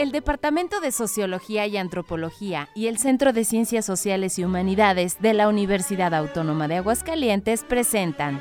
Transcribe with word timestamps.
El 0.00 0.12
Departamento 0.12 0.80
de 0.80 0.92
Sociología 0.92 1.66
y 1.66 1.76
Antropología 1.76 2.70
y 2.74 2.86
el 2.86 2.96
Centro 2.96 3.34
de 3.34 3.44
Ciencias 3.44 3.84
Sociales 3.84 4.38
y 4.38 4.44
Humanidades 4.44 5.20
de 5.20 5.34
la 5.34 5.46
Universidad 5.46 6.14
Autónoma 6.14 6.68
de 6.68 6.76
Aguascalientes 6.76 7.64
presentan 7.64 8.40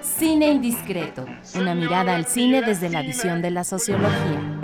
Cine 0.00 0.48
Indiscreto, 0.48 1.24
una 1.54 1.76
mirada 1.76 2.16
al 2.16 2.26
cine 2.26 2.60
desde 2.60 2.90
la 2.90 3.02
visión 3.02 3.40
de 3.40 3.52
la 3.52 3.62
sociología. 3.62 4.55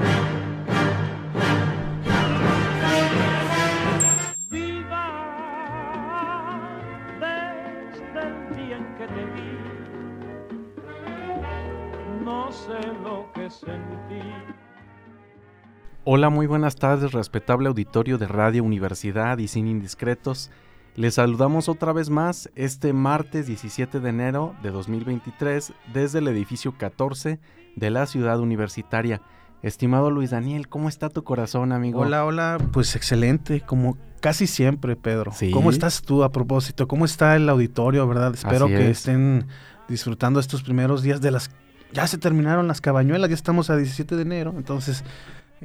Hola, 16.05 16.31
muy 16.31 16.49
buenas 16.49 16.75
tardes, 16.75 17.13
respetable 17.13 17.69
auditorio 17.69 18.19
de 18.19 18.27
Radio 18.27 18.65
Universidad 18.65 19.39
y 19.39 19.47
Cine 19.47 19.71
Indiscretos. 19.71 20.51
Les 20.97 21.15
saludamos 21.15 21.69
otra 21.69 21.93
vez 21.93 22.11
más 22.11 22.51
este 22.57 22.93
martes 22.93 23.47
17 23.47 24.01
de 24.01 24.09
enero 24.09 24.53
de 24.65 24.73
2023 24.73 25.73
desde 25.95 26.19
el 26.19 26.27
edificio 26.27 26.77
14 26.77 27.39
de 27.77 27.91
la 27.91 28.07
ciudad 28.07 28.41
universitaria. 28.41 29.23
Estimado 29.63 30.11
Luis 30.11 30.31
Daniel, 30.31 30.67
¿cómo 30.67 30.89
está 30.89 31.09
tu 31.09 31.23
corazón, 31.23 31.71
amigo? 31.71 32.01
Hola, 32.01 32.25
hola, 32.25 32.59
pues 32.73 32.97
excelente, 32.97 33.61
como 33.61 33.97
casi 34.19 34.49
siempre, 34.49 34.97
Pedro. 34.97 35.31
¿Cómo 35.53 35.71
estás 35.71 36.03
tú 36.03 36.25
a 36.25 36.33
propósito? 36.33 36.89
¿Cómo 36.89 37.05
está 37.05 37.37
el 37.37 37.49
auditorio, 37.49 38.09
verdad? 38.09 38.35
Espero 38.35 38.67
que 38.67 38.91
estén 38.91 39.47
disfrutando 39.89 40.41
estos 40.41 40.65
primeros 40.65 41.03
días 41.03 41.21
de 41.21 41.31
las... 41.31 41.53
Ya 41.93 42.09
se 42.09 42.19
terminaron 42.19 42.67
las 42.67 42.81
cabañuelas, 42.81 43.29
ya 43.29 43.37
estamos 43.37 43.71
a 43.71 43.77
17 43.77 44.17
de 44.17 44.23
enero, 44.23 44.55
entonces 44.57 45.05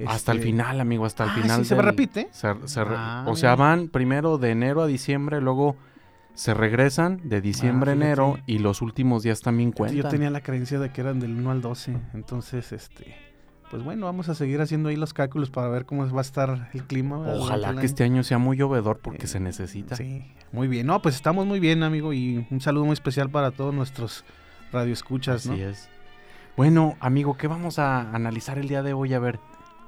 hasta 0.05 0.31
el 0.31 0.39
este, 0.39 0.52
final, 0.52 0.80
amigo, 0.80 1.05
hasta 1.05 1.23
el 1.23 1.30
ah, 1.30 1.33
final. 1.33 1.63
¿sí 1.63 1.69
¿Se 1.69 1.81
repite? 1.81 2.30
Ah, 2.44 3.25
o 3.27 3.35
sea, 3.35 3.55
van 3.55 3.88
primero 3.88 4.38
de 4.38 4.52
enero 4.52 4.81
a 4.81 4.88
diciembre, 4.88 5.41
luego 5.41 5.75
se 6.33 6.53
regresan 6.53 7.22
de 7.23 7.41
diciembre 7.41 7.91
a 7.91 7.94
ah, 7.94 7.97
enero 7.97 8.38
y 8.45 8.59
los 8.59 8.81
últimos 8.81 9.23
días 9.23 9.41
también 9.41 9.72
cuentan. 9.72 9.97
Yo 9.97 10.09
tenía 10.09 10.30
la 10.30 10.41
creencia 10.41 10.80
de 10.80 10.91
que 10.91 11.02
eran 11.02 11.19
del 11.19 11.31
1 11.35 11.52
al 11.52 11.61
12, 11.61 11.97
entonces, 12.13 12.72
este... 12.72 13.16
Pues 13.69 13.83
bueno, 13.83 14.05
vamos 14.05 14.30
a 14.30 14.35
seguir 14.35 14.61
haciendo 14.61 14.88
ahí 14.88 14.95
los 14.95 15.13
cálculos 15.13 15.49
para 15.49 15.67
ver 15.67 15.85
cómo 15.85 16.09
va 16.09 16.19
a 16.19 16.22
estar 16.22 16.69
el 16.73 16.83
clima. 16.85 17.17
Ojalá 17.17 17.75
que 17.75 17.85
este 17.85 18.05
año 18.05 18.23
sea 18.23 18.38
muy 18.38 18.55
llovedor 18.55 19.00
porque 19.00 19.25
eh, 19.25 19.27
se 19.27 19.41
necesita. 19.41 19.97
Sí, 19.97 20.23
muy 20.53 20.69
bien. 20.69 20.88
No, 20.88 21.02
pues 21.02 21.16
estamos 21.16 21.45
muy 21.45 21.59
bien, 21.59 21.83
amigo, 21.83 22.13
y 22.13 22.47
un 22.50 22.61
saludo 22.61 22.85
muy 22.85 22.94
especial 22.94 23.29
para 23.29 23.52
todos 23.52 23.73
nuestros 23.73 24.23
radioescuchas, 24.72 25.47
Así 25.47 25.61
es. 25.61 25.89
Bueno, 26.55 26.95
amigo, 27.02 27.35
¿qué 27.35 27.47
vamos 27.47 27.77
a 27.77 28.09
analizar 28.16 28.57
el 28.57 28.69
día 28.69 28.83
de 28.83 28.94
hoy? 28.94 29.13
A 29.13 29.19
ver. 29.19 29.39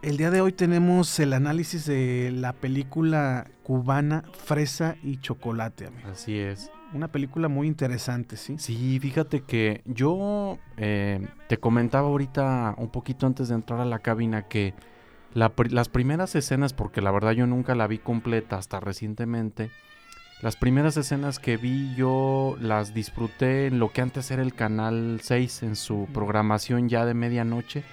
El 0.01 0.15
día 0.15 0.31
de 0.31 0.39
hoy 0.39 0.53
tenemos 0.53 1.19
el 1.19 1.33
análisis 1.33 1.85
de 1.85 2.31
la 2.33 2.53
película 2.53 3.51
cubana 3.63 4.23
Fresa 4.31 4.95
y 5.03 5.17
Chocolate. 5.17 5.87
Amigo. 5.87 6.07
Así 6.09 6.39
es. 6.39 6.71
Una 6.93 7.09
película 7.09 7.49
muy 7.49 7.67
interesante, 7.67 8.37
¿sí? 8.37 8.57
Sí, 8.59 8.97
fíjate 9.01 9.41
que 9.41 9.81
yo 9.83 10.57
eh, 10.77 11.27
te 11.49 11.57
comentaba 11.57 12.07
ahorita 12.07 12.75
un 12.77 12.89
poquito 12.89 13.27
antes 13.27 13.49
de 13.49 13.55
entrar 13.55 13.81
a 13.81 13.85
la 13.85 13.99
cabina 13.99 14.47
que 14.47 14.73
las 15.33 15.89
primeras 15.89 16.33
escenas, 16.33 16.71
porque 16.71 17.01
la 17.01 17.11
verdad 17.11 17.33
yo 17.33 17.45
nunca 17.45 17.75
la 17.75 17.85
vi 17.85 17.97
completa 17.97 18.57
hasta 18.57 18.79
recientemente, 18.79 19.69
las 20.41 20.55
primeras 20.55 20.95
escenas 20.95 21.39
que 21.39 21.57
vi 21.57 21.93
yo 21.95 22.55
las 22.61 22.93
disfruté 22.93 23.67
en 23.67 23.79
lo 23.79 23.91
que 23.91 24.01
antes 24.01 24.31
era 24.31 24.41
el 24.41 24.53
Canal 24.53 25.19
6 25.21 25.63
en 25.63 25.75
su 25.75 26.07
programación 26.13 26.87
ya 26.87 27.05
de 27.05 27.13
medianoche 27.13 27.83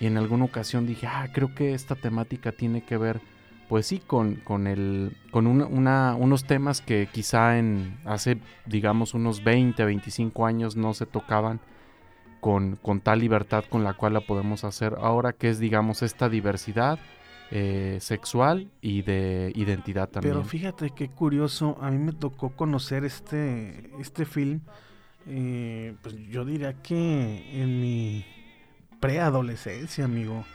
y 0.00 0.06
en 0.06 0.16
alguna 0.16 0.44
ocasión 0.44 0.86
dije, 0.86 1.06
ah, 1.06 1.28
creo 1.32 1.54
que 1.54 1.74
esta 1.74 1.94
temática 1.94 2.52
tiene 2.52 2.82
que 2.82 2.96
ver, 2.96 3.20
pues 3.68 3.86
sí, 3.86 4.00
con, 4.00 4.36
con, 4.36 4.66
el, 4.66 5.16
con 5.30 5.46
una, 5.46 6.14
unos 6.14 6.44
temas 6.44 6.80
que 6.80 7.08
quizá 7.10 7.58
en 7.58 7.98
hace, 8.04 8.38
digamos, 8.66 9.14
unos 9.14 9.44
20, 9.44 9.84
25 9.84 10.46
años 10.46 10.76
no 10.76 10.94
se 10.94 11.06
tocaban 11.06 11.60
con, 12.40 12.76
con 12.76 13.00
tal 13.00 13.20
libertad 13.20 13.64
con 13.70 13.84
la 13.84 13.94
cual 13.94 14.14
la 14.14 14.20
podemos 14.20 14.64
hacer 14.64 14.96
ahora, 15.00 15.32
que 15.32 15.48
es, 15.48 15.58
digamos, 15.58 16.02
esta 16.02 16.28
diversidad 16.28 16.98
eh, 17.50 17.98
sexual 18.00 18.68
y 18.80 19.02
de 19.02 19.52
identidad 19.54 20.08
también. 20.08 20.34
Pero 20.34 20.44
fíjate 20.44 20.90
qué 20.90 21.08
curioso, 21.08 21.78
a 21.80 21.90
mí 21.90 21.98
me 21.98 22.12
tocó 22.12 22.50
conocer 22.50 23.04
este, 23.04 23.90
este 24.00 24.24
film, 24.24 24.60
eh, 25.26 25.94
pues 26.02 26.16
yo 26.28 26.44
diría 26.44 26.74
que 26.82 27.62
en 27.62 27.80
mi 27.80 28.26
preadolescencia, 29.04 30.06
amigo. 30.06 30.46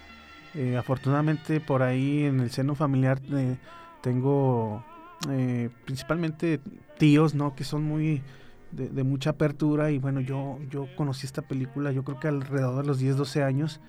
Eh, 0.55 0.75
afortunadamente 0.75 1.59
por 1.59 1.83
ahí 1.83 2.23
en 2.23 2.39
el 2.39 2.49
seno 2.49 2.73
familiar 2.73 3.21
eh, 3.31 3.57
tengo 4.01 4.83
eh, 5.29 5.69
principalmente 5.85 6.59
tíos, 6.97 7.35
¿no? 7.35 7.53
Que 7.53 7.63
son 7.63 7.83
muy 7.83 8.23
de, 8.71 9.03
mucha 9.03 9.31
apertura 9.31 9.91
y 9.91 9.99
bueno, 9.99 10.19
yo, 10.19 10.57
yo 10.71 10.87
conocí 10.95 11.27
esta 11.27 11.43
película 11.43 11.91
yo 11.91 12.03
creo 12.03 12.19
que 12.19 12.27
alrededor 12.27 12.81
de 12.81 12.87
los 12.87 12.97
10, 12.97 13.17
12 13.17 13.43
años 13.43 13.81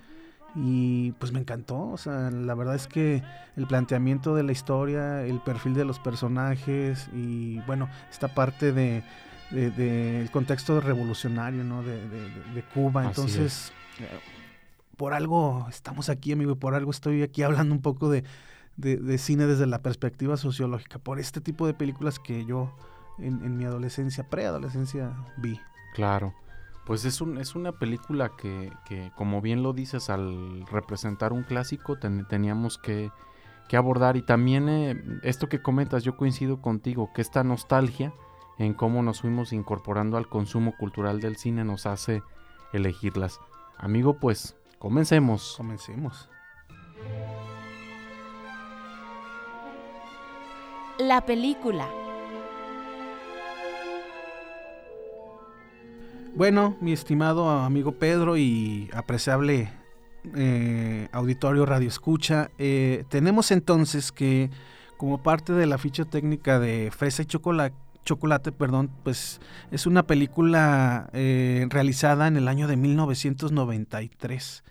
y 0.54 1.12
pues 1.12 1.32
me 1.32 1.38
encantó, 1.41 1.88
o 1.88 1.97
sea, 1.97 2.31
la 2.31 2.54
verdad 2.54 2.75
es 2.75 2.87
que 2.87 3.22
el 3.56 3.66
planteamiento 3.66 4.34
de 4.34 4.43
la 4.43 4.53
historia, 4.53 5.25
el 5.25 5.41
perfil 5.41 5.72
de 5.72 5.87
los 5.87 5.99
personajes 6.00 7.09
y 7.15 7.60
bueno, 7.60 7.88
esta 8.10 8.28
parte 8.34 8.72
de, 8.72 9.03
el 9.53 10.31
contexto 10.31 10.81
revolucionario, 10.81 11.65
¿no? 11.65 11.82
De, 11.82 12.62
Cuba, 12.75 13.06
entonces 13.06 13.72
por 15.00 15.15
algo 15.15 15.66
estamos 15.71 16.11
aquí, 16.11 16.33
amigo, 16.33 16.53
y 16.53 16.56
por 16.56 16.75
algo 16.75 16.91
estoy 16.91 17.22
aquí 17.22 17.43
hablando 17.43 17.75
un 17.75 17.81
poco 17.81 18.11
de, 18.11 18.22
cine 19.16 19.47
desde 19.47 19.66
la 19.66 19.78
perspectiva 19.78 20.37
sociológica, 20.37 20.99
por 20.99 21.19
este 21.19 21.41
tipo 21.41 21.66
de 21.66 21.72
películas 21.72 22.19
que 22.19 22.44
yo 22.44 22.71
en, 23.16 23.56
mi 23.56 23.65
adolescencia, 23.65 24.28
preadolescencia, 24.28 25.16
vi. 25.38 25.59
Claro. 25.94 26.34
Pues 26.84 27.06
es, 27.06 27.22
un, 27.22 27.38
es 27.38 27.55
una 27.55 27.72
película 27.72 28.33
que, 28.37 28.71
como 29.16 29.41
bien 29.41 29.62
lo 29.62 29.72
dices, 29.72 30.11
al 30.11 30.66
representar 30.66 31.32
un 31.32 31.44
clásico 31.44 31.97
teníamos 32.28 32.77
que, 32.77 33.11
abordar. 33.72 34.19
Y 34.19 34.22
también 34.22 34.69
eh, 34.69 35.03
esto 35.22 35.49
que 35.49 35.62
comentas, 35.62 36.05
yo 36.05 36.19
coincido 36.19 36.61
contigo, 36.61 37.11
que 37.15 37.22
esta 37.22 37.43
nostalgia 37.43 38.12
en 38.59 38.75
cómo 38.75 39.03
nos 39.03 39.22
fuimos 39.22 39.55
incorporando 39.55 40.19
al 40.19 40.28
consumo 40.28 40.77
cultural 40.77 41.21
del 41.21 41.37
cine 41.37 41.65
nos 41.65 41.87
hace 41.87 42.22
elegirlas. 42.75 43.41
Amigo, 43.78 44.19
pues 44.19 44.59
Comencemos. 44.80 45.56
Comencemos. 45.58 46.30
La 50.98 51.20
película. 51.26 51.86
Bueno, 56.34 56.78
mi 56.80 56.92
estimado 56.92 57.50
amigo 57.50 57.92
Pedro 57.92 58.38
y 58.38 58.88
apreciable 58.94 59.70
eh, 60.34 61.08
auditorio 61.12 61.66
Radio 61.66 61.88
Escucha, 61.88 62.50
eh, 62.56 63.04
tenemos 63.10 63.50
entonces 63.50 64.10
que 64.12 64.48
como 64.96 65.22
parte 65.22 65.52
de 65.52 65.66
la 65.66 65.76
ficha 65.76 66.06
técnica 66.06 66.58
de 66.58 66.90
Fresa 66.90 67.20
y 67.20 67.26
Chocolate, 67.26 67.76
Chocolate, 68.05 68.53
perdón, 68.53 68.91
pues 69.05 69.41
es 69.71 69.87
una 69.87 70.05
película 70.05 71.11
eh, 71.12 71.66
realizada 71.69 72.27
en 72.28 72.37
el 72.37 72.49
año 72.49 72.66
de 72.66 72.77
1993. 72.77 74.65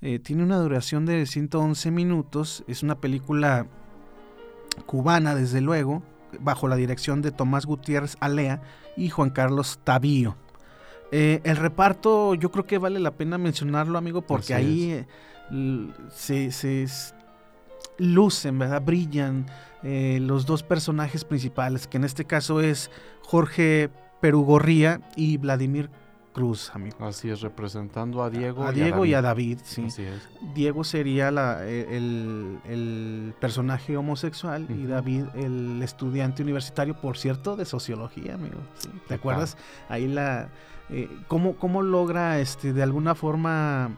Eh, 0.00 0.18
tiene 0.18 0.42
una 0.42 0.58
duración 0.58 1.06
de 1.06 1.26
111 1.26 1.90
minutos, 1.90 2.64
es 2.66 2.82
una 2.82 2.96
película 2.96 3.66
cubana 4.86 5.34
desde 5.34 5.60
luego, 5.60 6.02
bajo 6.40 6.68
la 6.68 6.76
dirección 6.76 7.22
de 7.22 7.30
Tomás 7.30 7.64
Gutiérrez 7.66 8.16
Alea 8.20 8.60
y 8.96 9.08
Juan 9.08 9.30
Carlos 9.30 9.80
Tavío. 9.84 10.36
Eh, 11.12 11.40
el 11.44 11.56
reparto 11.56 12.34
yo 12.34 12.50
creo 12.50 12.66
que 12.66 12.78
vale 12.78 12.98
la 12.98 13.12
pena 13.12 13.38
mencionarlo 13.38 13.98
amigo 13.98 14.22
porque 14.22 14.54
ahí 14.54 15.06
se, 16.12 16.50
se, 16.50 16.86
lucen, 17.98 18.58
¿verdad? 18.58 18.82
Brillan 18.82 19.46
eh, 19.82 20.18
los 20.20 20.46
dos 20.46 20.62
personajes 20.62 21.24
principales, 21.24 21.86
que 21.86 21.96
en 21.96 22.04
este 22.04 22.24
caso 22.24 22.60
es 22.60 22.90
Jorge 23.22 23.90
Perugorría 24.20 25.00
y 25.16 25.36
Vladimir 25.36 25.90
Cruz, 26.34 26.72
amigo. 26.74 26.96
Así 26.98 27.30
es, 27.30 27.42
representando 27.42 28.24
a 28.24 28.28
Diego. 28.28 28.64
A, 28.64 28.72
Diego 28.72 29.04
y 29.04 29.14
a 29.14 29.22
David, 29.22 29.60
sí. 29.62 29.84
Así 29.86 30.02
es. 30.02 30.28
Diego 30.52 30.82
sería 30.82 31.28
e, 31.62 31.96
el, 31.96 33.34
personaje 33.38 33.96
homosexual 33.96 34.66
y 34.68 34.86
David 34.86 35.26
el 35.36 35.80
estudiante 35.80 36.42
universitario, 36.42 37.00
por 37.00 37.18
cierto, 37.18 37.54
de 37.54 37.64
sociología, 37.64 38.34
amigo. 38.34 38.58
¿Te 39.06 39.14
acuerdas? 39.14 39.56
Ahí 39.88 40.08
la... 40.08 40.48
Eh, 40.90 41.08
¿cómo, 41.28 41.56
¿Cómo 41.56 41.82
logra 41.82 42.40
este, 42.40 42.72
de 42.72 42.82
alguna 42.82 43.14
forma 43.14 43.96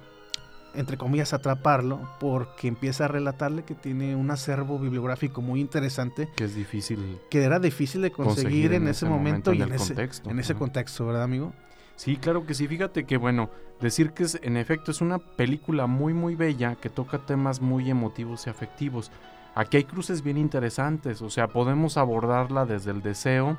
entre 0.76 0.96
comillas, 0.96 1.32
atraparlo, 1.32 2.00
porque 2.20 2.68
empieza 2.68 3.06
a 3.06 3.08
relatarle 3.08 3.64
que 3.64 3.74
tiene 3.74 4.14
un 4.14 4.30
acervo 4.30 4.78
bibliográfico 4.78 5.42
muy 5.42 5.60
interesante. 5.60 6.28
Que 6.36 6.44
es 6.44 6.54
difícil. 6.54 7.18
Que 7.30 7.42
era 7.42 7.58
difícil 7.58 8.02
de 8.02 8.10
conseguir, 8.10 8.72
en, 8.72 8.88
ese 8.88 9.06
momento, 9.06 9.52
y 9.52 9.62
en 9.62 9.72
ese, 9.72 9.94
contexto, 9.94 10.30
en 10.30 10.38
ese 10.38 10.54
contexto, 10.54 11.06
¿verdad, 11.06 11.22
amigo? 11.22 11.52
Sí, 11.96 12.16
claro 12.16 12.46
que 12.46 12.54
sí. 12.54 12.68
Fíjate 12.68 13.04
que, 13.04 13.16
bueno, 13.16 13.50
decir 13.80 14.12
que 14.12 14.24
es, 14.24 14.38
en 14.42 14.56
efecto 14.56 14.90
es 14.90 15.00
una 15.00 15.18
película 15.18 15.86
muy, 15.86 16.12
muy 16.12 16.34
bella 16.34 16.76
que 16.76 16.90
toca 16.90 17.18
temas 17.18 17.60
muy 17.60 17.90
emotivos 17.90 18.46
y 18.46 18.50
afectivos. 18.50 19.10
Aquí 19.54 19.78
hay 19.78 19.84
cruces 19.84 20.22
bien 20.22 20.36
interesantes, 20.36 21.22
o 21.22 21.30
sea, 21.30 21.48
podemos 21.48 21.96
abordarla 21.96 22.66
desde 22.66 22.90
el 22.90 23.00
deseo, 23.00 23.56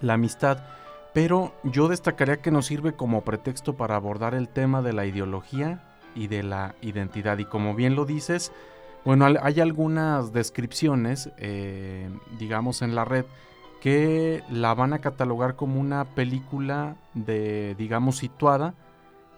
la 0.00 0.14
amistad, 0.14 0.64
pero 1.12 1.52
yo 1.64 1.88
destacaría 1.88 2.40
que 2.40 2.52
nos 2.52 2.66
sirve 2.66 2.92
como 2.92 3.24
pretexto 3.24 3.76
para 3.76 3.96
abordar 3.96 4.34
el 4.34 4.48
tema 4.48 4.80
de 4.80 4.92
la 4.92 5.06
ideología 5.06 5.87
y 6.14 6.26
de 6.26 6.42
la 6.42 6.74
identidad. 6.82 7.38
Y 7.38 7.44
como 7.44 7.74
bien 7.74 7.94
lo 7.94 8.04
dices, 8.04 8.52
bueno, 9.04 9.26
hay 9.40 9.60
algunas 9.60 10.32
descripciones, 10.32 11.30
eh, 11.38 12.10
digamos, 12.38 12.82
en 12.82 12.94
la 12.94 13.04
red 13.04 13.24
que 13.80 14.42
la 14.50 14.74
van 14.74 14.92
a 14.92 14.98
catalogar 14.98 15.54
como 15.54 15.80
una 15.80 16.04
película 16.04 16.96
de, 17.14 17.74
digamos, 17.78 18.16
situada 18.16 18.74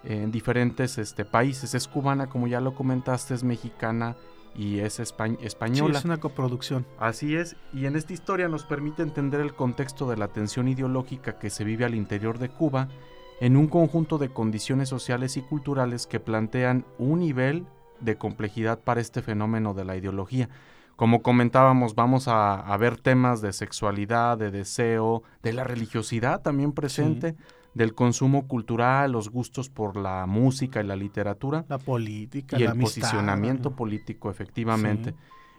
en 0.02 0.30
diferentes 0.30 0.98
este, 0.98 1.24
países. 1.24 1.74
Es 1.74 1.88
cubana, 1.88 2.28
como 2.28 2.46
ya 2.46 2.60
lo 2.60 2.74
comentaste, 2.74 3.34
es 3.34 3.44
mexicana 3.44 4.16
y 4.54 4.80
es 4.80 4.98
española. 4.98 5.98
es 5.98 6.04
una 6.04 6.18
coproducción. 6.18 6.86
Así 6.98 7.36
es, 7.36 7.56
y 7.72 7.86
en 7.86 7.96
esta 7.96 8.12
historia 8.12 8.48
nos 8.48 8.64
permite 8.64 9.02
entender 9.02 9.40
el 9.40 9.54
contexto 9.54 10.08
de 10.08 10.16
la 10.16 10.28
tensión 10.28 10.68
ideológica 10.68 11.38
que 11.38 11.50
se 11.50 11.64
vive 11.64 11.84
al 11.84 11.94
interior 11.94 12.38
de 12.38 12.48
Cuba 12.48 12.88
en 13.40 13.56
un 13.56 13.66
conjunto 13.66 14.18
de 14.18 14.28
condiciones 14.28 14.88
sociales 14.88 15.36
y 15.36 15.42
culturales 15.42 16.06
que 16.06 16.20
plantean 16.20 16.84
un 16.98 17.20
nivel 17.20 17.66
de 18.00 18.16
complejidad 18.16 18.78
para 18.78 19.00
este 19.00 19.22
fenómeno 19.22 19.74
de 19.74 19.84
la 19.84 19.96
ideología. 19.96 20.48
Como 20.94 21.22
comentábamos, 21.22 21.94
vamos 21.94 22.28
a, 22.28 22.76
ver 22.78 22.98
temas 22.98 23.40
de 23.40 23.54
sexualidad, 23.54 24.36
de 24.36 24.50
deseo, 24.50 25.22
de 25.42 25.54
la 25.54 25.64
religiosidad 25.64 26.42
también 26.42 26.72
presente, 26.72 27.36
del 27.72 27.94
consumo 27.94 28.46
cultural, 28.46 29.12
los 29.12 29.30
gustos 29.30 29.70
por 29.70 29.96
la 29.96 30.26
música 30.26 30.82
y 30.82 30.86
la 30.86 30.96
literatura. 30.96 31.64
La 31.68 31.78
política, 31.78 32.58
y 32.58 32.64
el 32.64 32.78
posicionamiento 32.78 33.70
político, 33.74 34.30
efectivamente. 34.30 35.14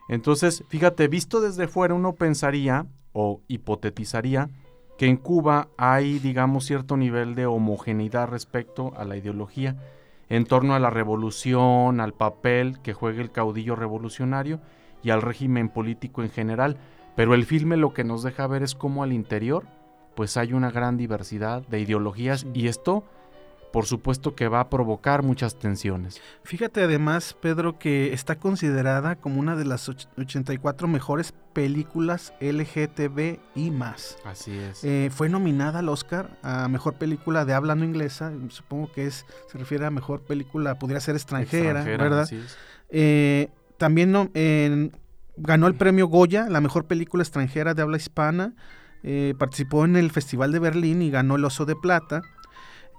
Entonces, 0.08 0.64
fíjate, 0.68 1.08
visto 1.08 1.42
desde 1.42 1.68
fuera 1.68 1.96
uno 1.96 2.14
pensaría 2.14 2.86
o 3.14 3.42
hipotetizaría 3.48 4.50
que 5.02 5.08
en 5.08 5.18
Cuba 5.18 5.70
hay, 5.78 6.20
digamos, 6.20 6.66
cierto 6.66 6.96
nivel 6.96 7.34
de 7.34 7.48
homogeneidad 7.48 8.28
respecto 8.28 8.94
a 8.96 9.04
la 9.04 9.18
ideología 9.18 9.76
en 10.30 10.46
torno 10.46 10.76
a 10.76 10.80
la 10.80 10.92
revolución, 10.92 12.00
al 12.00 12.14
papel 12.14 12.80
que 12.84 12.94
juega 12.94 13.20
el 13.20 13.32
caudillo 13.32 13.76
revolucionario 13.76 14.60
y 15.02 15.10
al 15.10 15.24
régimen 15.24 15.70
político 15.70 16.22
en 16.22 16.30
general, 16.30 16.78
pero 17.16 17.34
el 17.34 17.46
filme 17.46 17.78
lo 17.78 17.96
que 17.96 18.04
nos 18.04 18.22
deja 18.22 18.46
ver 18.46 18.62
es 18.62 18.76
cómo 18.76 19.02
al 19.02 19.12
interior 19.12 19.66
pues 20.14 20.38
hay 20.38 20.54
una 20.54 20.70
gran 20.70 20.98
diversidad 20.98 21.64
de 21.68 21.80
ideologías 21.80 22.46
y 22.54 22.68
esto 22.68 23.04
por 23.72 23.86
supuesto 23.86 24.36
que 24.36 24.48
va 24.48 24.60
a 24.60 24.70
provocar 24.70 25.24
muchas 25.24 25.58
tensiones. 25.58 26.22
Fíjate 26.44 26.84
además, 26.84 27.36
Pedro, 27.40 27.80
que 27.80 28.14
está 28.14 28.36
considerada 28.36 29.16
como 29.16 29.40
una 29.40 29.56
de 29.56 29.66
las 29.66 29.90
84 29.90 30.88
mejores 30.88 31.34
películas 31.54 32.34
LGTB 32.40 33.40
y 33.56 33.72
más. 33.72 34.18
Así 34.26 34.58
es. 34.58 34.84
Eh, 34.84 35.10
fue 35.14 35.30
nominada 35.30 35.80
al 35.80 35.90
Oscar 35.90 36.38
a 36.44 36.68
Mejor 36.68 36.96
Película 36.96 37.46
de 37.46 37.54
Habla 37.54 37.76
No 37.76 37.86
Inglesa, 37.86 38.32
supongo 38.50 38.92
que 38.92 39.08
es 39.08 39.26
se 39.52 39.58
refiere 39.58 39.86
a 39.86 39.92
Mejor 39.92 40.22
Película, 40.22 40.78
podría 40.80 41.00
ser 41.00 41.16
extranjera, 41.16 41.84
¿verdad? 41.84 42.30
Eh, 42.90 43.50
también 43.78 44.12
no, 44.12 44.30
ganó 45.38 45.68
el 45.68 45.76
premio 45.76 46.08
Goya, 46.08 46.48
la 46.50 46.62
Mejor 46.62 46.86
Película 46.86 47.24
Extranjera 47.24 47.74
de 47.74 47.82
Habla 47.82 47.98
Hispana. 47.98 48.54
Eh, 49.04 49.34
participó 49.38 49.86
en 49.86 49.96
el 49.96 50.12
Festival 50.12 50.52
de 50.52 50.60
Berlín 50.60 51.02
y 51.02 51.10
ganó 51.10 51.36
el 51.36 51.46
Oso 51.46 51.66
de 51.66 51.76
Plata. 51.76 52.22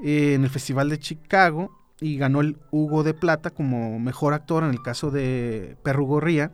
Eh, 0.02 0.34
en 0.34 0.44
el 0.44 0.50
Festival 0.50 0.88
de 0.88 0.98
Chicago 0.98 1.70
y 2.00 2.16
ganó 2.16 2.40
el 2.40 2.58
Hugo 2.72 3.04
de 3.04 3.14
Plata 3.14 3.50
como 3.50 3.98
mejor 4.00 4.34
actor 4.34 4.64
en 4.64 4.70
el 4.70 4.82
caso 4.82 5.10
de 5.10 5.76
Perro 5.84 6.04
Gorría. 6.04 6.50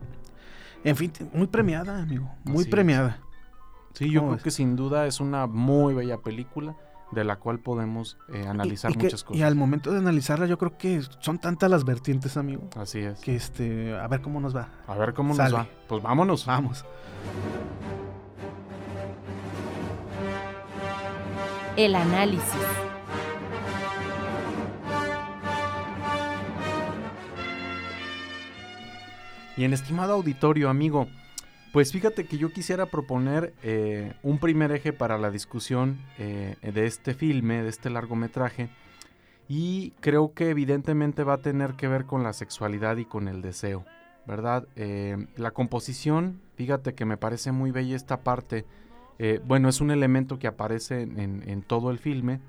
En 0.83 0.95
fin, 0.95 1.11
muy 1.33 1.47
premiada, 1.47 2.01
amigo, 2.01 2.31
muy 2.43 2.65
premiada. 2.65 3.19
Sí, 3.93 4.11
yo 4.11 4.25
creo 4.25 4.37
que 4.37 4.51
sin 4.51 4.75
duda 4.75 5.07
es 5.07 5.19
una 5.19 5.47
muy 5.47 5.93
bella 5.93 6.19
película 6.19 6.77
de 7.11 7.23
la 7.23 7.37
cual 7.37 7.59
podemos 7.59 8.17
eh, 8.31 8.45
analizar 8.47 8.95
muchas 8.95 9.23
cosas. 9.23 9.39
Y 9.39 9.43
al 9.43 9.55
momento 9.55 9.91
de 9.91 9.97
analizarla, 9.97 10.45
yo 10.45 10.57
creo 10.59 10.77
que 10.77 11.01
son 11.19 11.39
tantas 11.39 11.69
las 11.71 11.83
vertientes, 11.83 12.37
amigo. 12.37 12.69
Así 12.75 12.99
es. 12.99 13.19
Que 13.19 13.35
este, 13.35 13.97
a 13.97 14.07
ver 14.07 14.21
cómo 14.21 14.39
nos 14.39 14.55
va. 14.55 14.69
A 14.87 14.95
ver 14.95 15.13
cómo 15.13 15.33
nos 15.33 15.53
va. 15.53 15.67
Pues 15.87 16.03
vámonos. 16.03 16.45
Vamos. 16.45 16.85
El 21.75 21.95
análisis. 21.95 22.89
Y 29.59 29.65
en 29.65 29.73
estimado 29.73 30.13
auditorio, 30.13 30.69
amigo, 30.69 31.09
pues 31.73 31.91
fíjate 31.91 32.25
que 32.25 32.37
yo 32.37 32.49
quisiera 32.49 32.85
proponer 32.85 33.53
eh, 33.61 34.13
un 34.23 34.37
primer 34.37 34.71
eje 34.71 34.93
para 34.93 35.17
la 35.17 35.31
discusión 35.31 35.99
eh, 36.17 36.55
de 36.61 36.85
este 36.85 37.13
filme, 37.13 37.61
de 37.61 37.67
este 37.67 37.89
largometraje, 37.89 38.69
y 39.49 39.91
creo 39.99 40.33
que 40.33 40.49
evidentemente 40.49 41.25
va 41.25 41.33
a 41.33 41.37
tener 41.39 41.73
que 41.73 41.89
ver 41.89 42.05
con 42.05 42.23
la 42.23 42.31
sexualidad 42.31 42.95
y 42.95 43.03
con 43.03 43.27
el 43.27 43.41
deseo, 43.41 43.83
¿verdad? 44.25 44.65
Eh, 44.77 45.27
la 45.35 45.51
composición, 45.51 46.39
fíjate 46.55 46.95
que 46.95 47.03
me 47.03 47.17
parece 47.17 47.51
muy 47.51 47.71
bella 47.71 47.97
esta 47.97 48.21
parte, 48.21 48.65
bueno, 49.43 49.67
es 49.67 49.81
un 49.81 49.91
elemento 49.91 50.39
que 50.39 50.47
aparece 50.47 51.01
en, 51.01 51.63
todo 51.67 51.91
el 51.91 51.99
filme, 51.99 52.39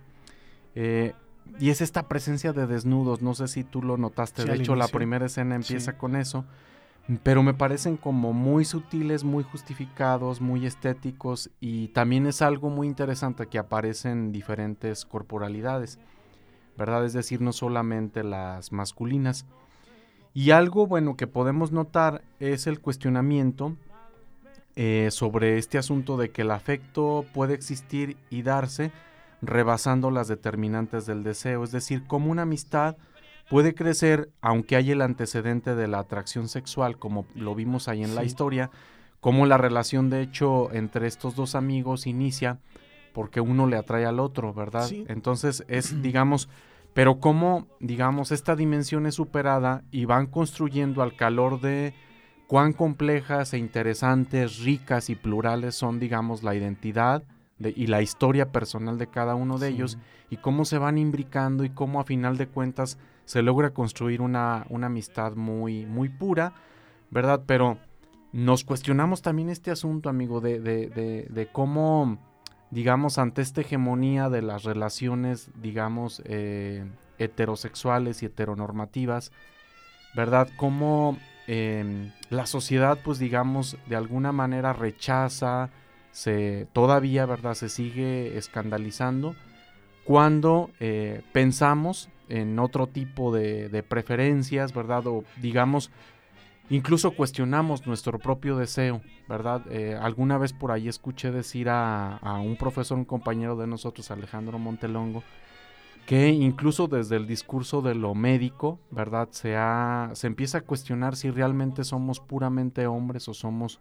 y 0.77 1.71
es 1.71 1.81
esta 1.81 2.07
presencia 2.07 2.53
de 2.53 2.69
desnudos, 2.69 3.21
no 3.21 3.35
sé 3.35 3.49
si 3.49 3.65
tú 3.65 3.83
lo 3.83 3.97
notaste, 3.97 4.45
de 4.45 4.55
hecho 4.55 4.77
la 4.77 4.87
primera 4.87 5.27
escena 5.27 5.57
empieza 5.57 5.99
con 5.99 6.15
eso, 6.15 6.45
pero 7.23 7.43
me 7.43 7.55
parecen 7.55 7.97
como 7.97 8.33
muy 8.33 8.65
sutiles, 8.65 9.25
muy 9.25 9.43
justificados, 9.43 10.41
muy 10.41 10.67
estéticos 10.67 11.51
y 11.61 11.89
también 11.89 12.27
es 12.27 12.43
algo 12.43 12.71
muy 12.71 12.87
interesante 12.87 13.47
que 13.47 13.59
aparecen 13.59 14.33
diferentes 14.33 15.05
corporalidades, 15.05 15.99
¿verdad? 16.77 17.05
Es 17.05 17.13
decir, 17.13 17.41
no 17.41 17.53
solamente 17.53 18.23
las 18.23 18.73
masculinas. 18.73 19.47
Y 20.33 20.53
algo 20.53 20.87
bueno 20.87 21.17
que 21.17 21.27
podemos 21.27 21.73
notar 21.73 22.23
es 22.39 22.69
el 22.69 22.81
cuestionamiento 22.81 23.77
eh, 24.77 25.09
sobre 25.11 25.59
este 25.59 25.79
asunto 25.79 26.17
de 26.17 26.31
que 26.31 26.43
el 26.43 26.53
afecto 26.53 27.25
puede 27.35 27.55
existir 27.55 28.17
y 28.31 28.43
darse 28.43 28.93
rebasando 29.43 30.11
las 30.11 30.29
determinantes 30.29 31.07
del 31.07 31.25
deseo, 31.25 31.65
es 31.65 31.73
decir, 31.73 32.07
como 32.07 32.31
una 32.31 32.43
amistad 32.43 32.97
puede 33.51 33.75
crecer 33.75 34.31
aunque 34.41 34.77
hay 34.77 34.93
el 34.93 35.03
antecedente 35.03 35.75
de 35.75 35.89
la 35.89 35.99
atracción 35.99 36.49
sexual, 36.49 36.99
como 36.99 37.27
lo 37.35 37.55
vimos 37.55 37.89
ahí 37.89 38.03
en 38.03 38.15
la 38.15 38.25
historia, 38.25 38.71
como 39.21 39.45
la 39.45 39.59
relación 39.59 40.09
de 40.09 40.23
hecho 40.23 40.73
entre 40.73 41.07
estos 41.09 41.35
dos 41.35 41.55
amigos 41.55 42.07
inicia 42.07 42.61
porque 43.13 43.41
uno 43.41 43.67
le 43.67 43.77
atrae 43.77 44.07
al 44.07 44.21
otro, 44.21 44.55
¿verdad? 44.55 44.89
Entonces 45.09 45.65
es, 45.69 46.01
digamos, 46.03 46.49
pero 46.95 47.19
cómo, 47.19 47.67
digamos, 47.81 48.31
esta 48.31 48.55
dimensión 48.55 49.05
es 49.07 49.17
superada 49.17 49.83
y 49.91 50.05
van 50.05 50.29
construyendo 50.29 51.03
al 51.03 51.17
calor 51.17 51.61
de 51.61 51.93
cuán 52.47 52.73
complejas 52.73 53.53
e 53.53 53.59
interesantes, 53.59 54.61
ricas 54.61 55.11
y 55.11 55.17
plurales 55.17 55.75
son, 55.75 55.99
digamos, 55.99 56.45
la 56.45 56.55
identidad 56.55 57.25
y 57.59 57.89
la 57.89 58.01
historia 58.01 58.53
personal 58.53 58.97
de 58.97 59.09
cada 59.09 59.35
uno 59.35 59.59
de 59.59 59.69
ellos 59.69 59.99
y 60.31 60.37
cómo 60.37 60.65
se 60.65 60.79
van 60.79 60.99
imbricando 60.99 61.65
y 61.65 61.71
cómo 61.71 62.01
a 62.01 62.05
final 62.05 62.39
de 62.39 62.47
cuentas 62.47 62.97
se 63.31 63.43
logra 63.43 63.71
construir 63.71 64.23
una, 64.23 64.67
amistad 64.83 65.37
muy, 65.37 65.87
muy 65.87 66.09
pura, 66.09 66.53
¿verdad? 67.11 67.45
Pero 67.47 67.79
nos 68.33 68.65
cuestionamos 68.65 69.23
también 69.23 69.51
este 69.51 69.71
asunto, 69.71 70.09
amigo, 70.09 70.41
de, 70.41 70.59
de, 70.59 71.49
cómo, 71.53 72.19
digamos, 72.73 73.19
ante 73.19 73.41
esta 73.41 73.61
hegemonía 73.61 74.31
de 74.31 74.43
las 74.43 74.65
relaciones, 74.65 75.49
digamos, 75.63 76.23
eh, 76.25 76.85
heterosexuales 77.19 78.25
y 78.25 78.27
heteronormativas, 78.27 79.31
¿verdad? 80.17 80.49
Cómo 80.57 81.17
em, 81.47 82.11
la 82.31 82.47
sociedad, 82.47 82.99
pues, 83.01 83.21
digamos, 83.21 83.77
de 83.87 83.95
alguna 83.95 84.33
manera 84.33 84.73
rechaza, 84.73 85.71
se 86.11 86.67
todavía, 86.73 87.27
¿verdad? 87.27 87.55
Se 87.55 87.69
sigue 87.69 88.37
escandalizando 88.37 89.37
cuando 90.11 90.71
eh, 90.81 91.23
pensamos 91.31 92.09
en 92.29 92.59
otro 92.59 92.89
tipo 92.89 93.33
de, 93.33 93.85
preferencias, 93.89 94.75
¿verdad? 94.75 95.07
O 95.07 95.23
digamos, 95.41 95.93
incluso 96.69 97.13
cuestionamos 97.13 97.87
nuestro 97.87 98.19
propio 98.19 98.57
deseo, 98.57 99.03
¿verdad? 99.29 99.63
Eh, 99.71 99.97
alguna 100.03 100.37
vez 100.37 100.53
por 100.53 100.73
ahí 100.73 100.89
escuché 100.89 101.31
decir 101.31 101.69
a, 101.71 102.19
un 102.45 102.57
profesor, 102.57 102.99
un 102.99 103.05
compañero 103.05 103.55
de 103.55 103.69
nosotros, 103.69 104.11
Alejandro 104.11 104.59
Montelongo, 104.59 105.23
que 106.07 106.31
incluso 106.31 106.89
desde 106.89 107.15
el 107.15 107.29
discurso 107.29 107.81
de 107.81 107.95
lo 107.95 108.17
médico, 108.17 108.81
¿verdad? 108.91 109.29
Se, 109.31 109.55
se 110.17 110.27
empieza 110.27 110.59
a 110.59 110.63
cuestionar 110.63 111.15
si 111.15 111.31
realmente 111.31 111.85
somos 111.85 112.19
puramente 112.19 112.85
hombres 112.89 113.29
o 113.29 113.33
somos 113.33 113.79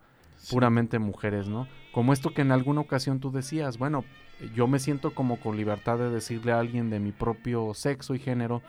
puramente 0.49 0.99
mujeres, 0.99 1.47
¿no? 1.47 1.67
Como 1.93 2.13
esto 2.13 2.33
que 2.33 2.41
en 2.41 2.51
alguna 2.51 2.81
ocasión 2.81 3.19
tú 3.19 3.31
decías, 3.31 3.77
bueno, 3.77 4.05
yo 4.53 4.67
me 4.67 4.79
siento 4.79 5.13
como 5.13 5.39
con 5.39 5.57
libertad 5.57 5.97
de 5.97 6.09
decirle 6.09 6.51
a 6.51 6.59
alguien 6.59 6.89
de 6.89 6.99
mi 6.99 7.11
propio 7.11 7.73
sexo 7.73 8.15
y 8.15 8.19
género, 8.19 8.61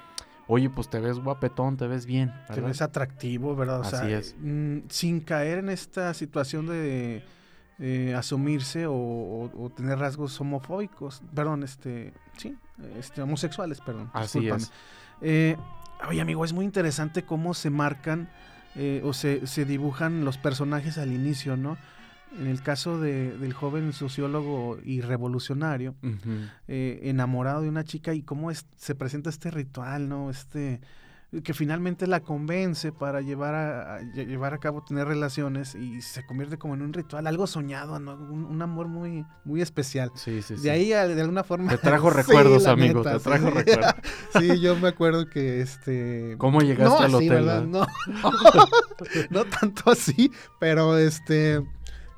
oye, 0.46 0.68
pues 0.68 0.88
te 0.88 0.98
ves 0.98 1.18
guapetón, 1.18 1.76
te 1.76 1.86
ves 1.86 2.06
bien. 2.06 2.32
Te 2.52 2.60
ves 2.60 2.82
atractivo, 2.82 3.54
¿verdad? 3.54 3.80
O 3.80 3.82
Así 3.82 4.12
es. 4.12 4.34
Mm, 4.40 4.78
sin 4.88 5.20
caer 5.20 5.58
en 5.58 5.68
esta 5.68 6.12
situación 6.14 6.66
de 6.66 7.22
eh, 7.78 8.14
asumirse 8.14 8.86
o, 8.88 9.72
tener 9.76 9.98
rasgos 9.98 10.40
homofóbicos, 10.40 11.22
perdón, 11.34 11.62
este, 11.62 12.12
sí, 12.36 12.56
este, 12.98 13.22
homosexuales, 13.22 13.80
perdón. 13.80 14.10
Así 14.12 14.48
es. 14.48 14.72
Eh, 15.20 15.56
oye, 16.08 16.20
amigo, 16.20 16.44
es 16.44 16.52
muy 16.52 16.64
interesante 16.64 17.24
cómo 17.24 17.54
se 17.54 17.70
marcan 17.70 18.28
eh, 18.76 19.00
o 19.04 19.12
se, 19.12 19.46
se 19.46 19.64
dibujan 19.64 20.24
los 20.24 20.38
personajes 20.38 20.98
al 20.98 21.12
inicio, 21.12 21.56
¿no? 21.56 21.76
en 22.38 22.46
el 22.46 22.62
caso 22.62 23.00
de, 23.00 23.36
del 23.38 23.52
joven 23.52 23.92
sociólogo 23.92 24.78
y 24.84 25.00
revolucionario, 25.00 25.94
eh, 26.68 27.00
enamorado 27.04 27.62
de 27.62 27.68
una 27.68 27.84
chica 27.84 28.14
y 28.14 28.22
cómo 28.22 28.50
es, 28.50 28.66
se 28.76 28.94
presenta 28.94 29.30
este 29.30 29.50
ritual, 29.50 30.08
¿no? 30.08 30.30
Este 30.30 30.80
que 31.44 31.54
finalmente 31.54 32.08
la 32.08 32.20
convence 32.20 32.90
para 32.90 33.20
llevar 33.20 33.54
a, 33.54 34.00
llevar 34.12 34.52
a 34.52 34.58
cabo 34.58 34.82
tener 34.82 35.06
relaciones 35.06 35.76
y 35.76 36.02
se 36.02 36.26
convierte 36.26 36.58
como 36.58 36.74
en 36.74 36.82
un 36.82 36.92
ritual, 36.92 37.26
algo 37.28 37.46
soñado, 37.46 38.00
¿no? 38.00 38.14
un, 38.14 38.60
amor 38.60 38.88
muy 38.88 39.24
muy 39.44 39.62
especial. 39.62 40.10
Sí, 40.14 40.42
sí, 40.42 40.56
de 40.56 40.70
ahí 40.70 40.88
de 40.88 41.20
alguna 41.20 41.44
forma 41.44 41.70
te 41.70 41.78
trajo 41.78 42.10
recuerdos, 42.10 42.66
amigo, 42.66 43.02
te 43.02 43.18
trajo 43.20 43.50
recuerdos. 43.50 43.94
sí, 44.38 44.60
yo 44.60 44.76
me 44.76 44.88
acuerdo 44.88 45.28
que 45.28 45.60
este 45.60 46.34
¿Cómo 46.38 46.62
llegaste 46.62 47.04
al 47.04 47.14
hotel? 47.14 47.70
No, 47.70 47.86
no 49.30 49.44
tanto 49.44 49.90
así, 49.90 50.32
pero 50.58 50.98
este 50.98 51.62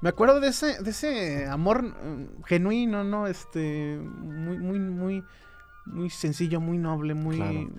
me 0.02 0.08
acuerdo 0.08 0.40
de 0.40 0.48
ese, 0.48 0.82
de 0.82 0.90
ese 0.90 1.46
amor 1.46 1.84
mm, 1.84 2.42
genuino, 2.44 3.04
¿no? 3.04 3.28
Este, 3.28 3.96
muy, 3.98 4.58
muy, 4.58 4.80
muy, 4.80 5.24
muy 5.86 6.10
sencillo, 6.10 6.60
muy 6.60 6.78
noble, 6.78 7.14
muy, 7.14 7.70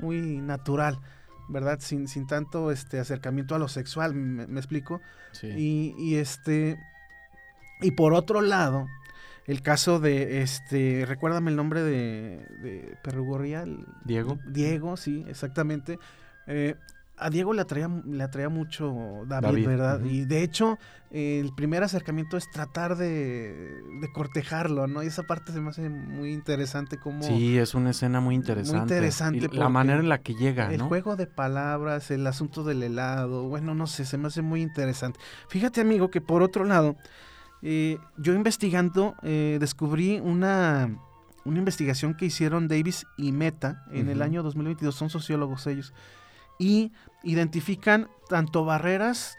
muy 0.00 0.38
natural, 0.38 0.98
¿verdad? 1.48 1.78
Sin, 1.80 2.08
sin 2.08 2.26
tanto 2.26 2.70
este 2.70 2.98
acercamiento 2.98 3.54
a 3.54 3.58
lo 3.58 3.68
sexual, 3.68 4.14
¿me, 4.14 4.58
explico? 4.58 5.00
Sí. 5.32 5.48
Y, 5.48 5.94
y, 5.98 6.16
este, 6.16 6.78
y 7.80 7.92
por 7.92 8.14
otro 8.14 8.40
lado, 8.40 8.86
el 9.46 9.62
caso 9.62 9.98
de, 9.98 10.42
este, 10.42 11.04
recuérdame 11.06 11.50
el 11.50 11.56
nombre 11.56 11.82
de, 11.82 12.46
de 12.62 12.96
Perrugorrial. 13.02 13.86
Diego. 14.04 14.38
Diego, 14.46 14.96
sí, 14.96 15.24
exactamente. 15.28 15.98
Eh, 16.46 16.76
a 17.18 17.30
Diego 17.30 17.52
le 17.52 17.62
atraía, 17.62 17.88
le 18.06 18.22
atraía 18.22 18.48
mucho 18.48 19.22
David, 19.26 19.66
¿verdad? 19.66 20.04
Y 20.04 20.24
de 20.24 20.42
hecho, 20.42 20.78
el 21.10 21.54
primer 21.54 21.82
acercamiento 21.82 22.36
es 22.36 22.50
tratar 22.50 22.96
de, 22.96 23.82
cortejarlo, 24.12 24.86
¿no? 24.86 25.02
Y 25.02 25.06
esa 25.06 25.22
parte 25.22 25.52
se 25.52 25.60
me 25.60 25.70
hace 25.70 25.88
muy 25.88 26.32
interesante 26.32 26.98
como... 26.98 27.22
Sí, 27.22 27.56
es 27.56 27.74
una 27.74 27.90
escena 27.90 28.20
muy 28.20 28.34
interesante. 28.34 28.76
Muy 28.76 28.82
interesante. 28.82 29.48
la 29.52 29.68
manera 29.68 30.00
en 30.00 30.08
la 30.08 30.18
que 30.18 30.34
llega, 30.34 30.72
El 30.72 30.82
juego 30.82 31.16
de 31.16 31.26
palabras, 31.26 32.10
el 32.10 32.26
asunto 32.26 32.62
del 32.62 32.82
helado, 32.82 33.44
bueno, 33.44 33.74
no 33.74 33.86
sé, 33.86 34.04
se 34.04 34.18
me 34.18 34.28
hace 34.28 34.42
muy 34.42 34.60
interesante. 34.60 35.18
Fíjate, 35.48 35.80
amigo, 35.80 36.10
que 36.10 36.20
por 36.20 36.42
otro 36.42 36.64
lado, 36.64 36.96
eh, 37.62 37.98
yo 38.18 38.34
investigando 38.34 39.14
eh, 39.22 39.56
descubrí 39.60 40.20
una, 40.20 40.90
una 41.44 41.58
investigación 41.58 42.14
que 42.14 42.26
hicieron 42.26 42.68
Davis 42.68 43.06
y 43.16 43.32
Meta 43.32 43.84
en 43.90 44.08
el 44.10 44.20
año 44.20 44.42
2022, 44.42 44.94
son 44.94 45.08
sociólogos 45.08 45.66
ellos 45.66 45.92
y 46.58 46.92
identifican 47.22 48.08
tanto 48.28 48.64
barreras 48.64 49.38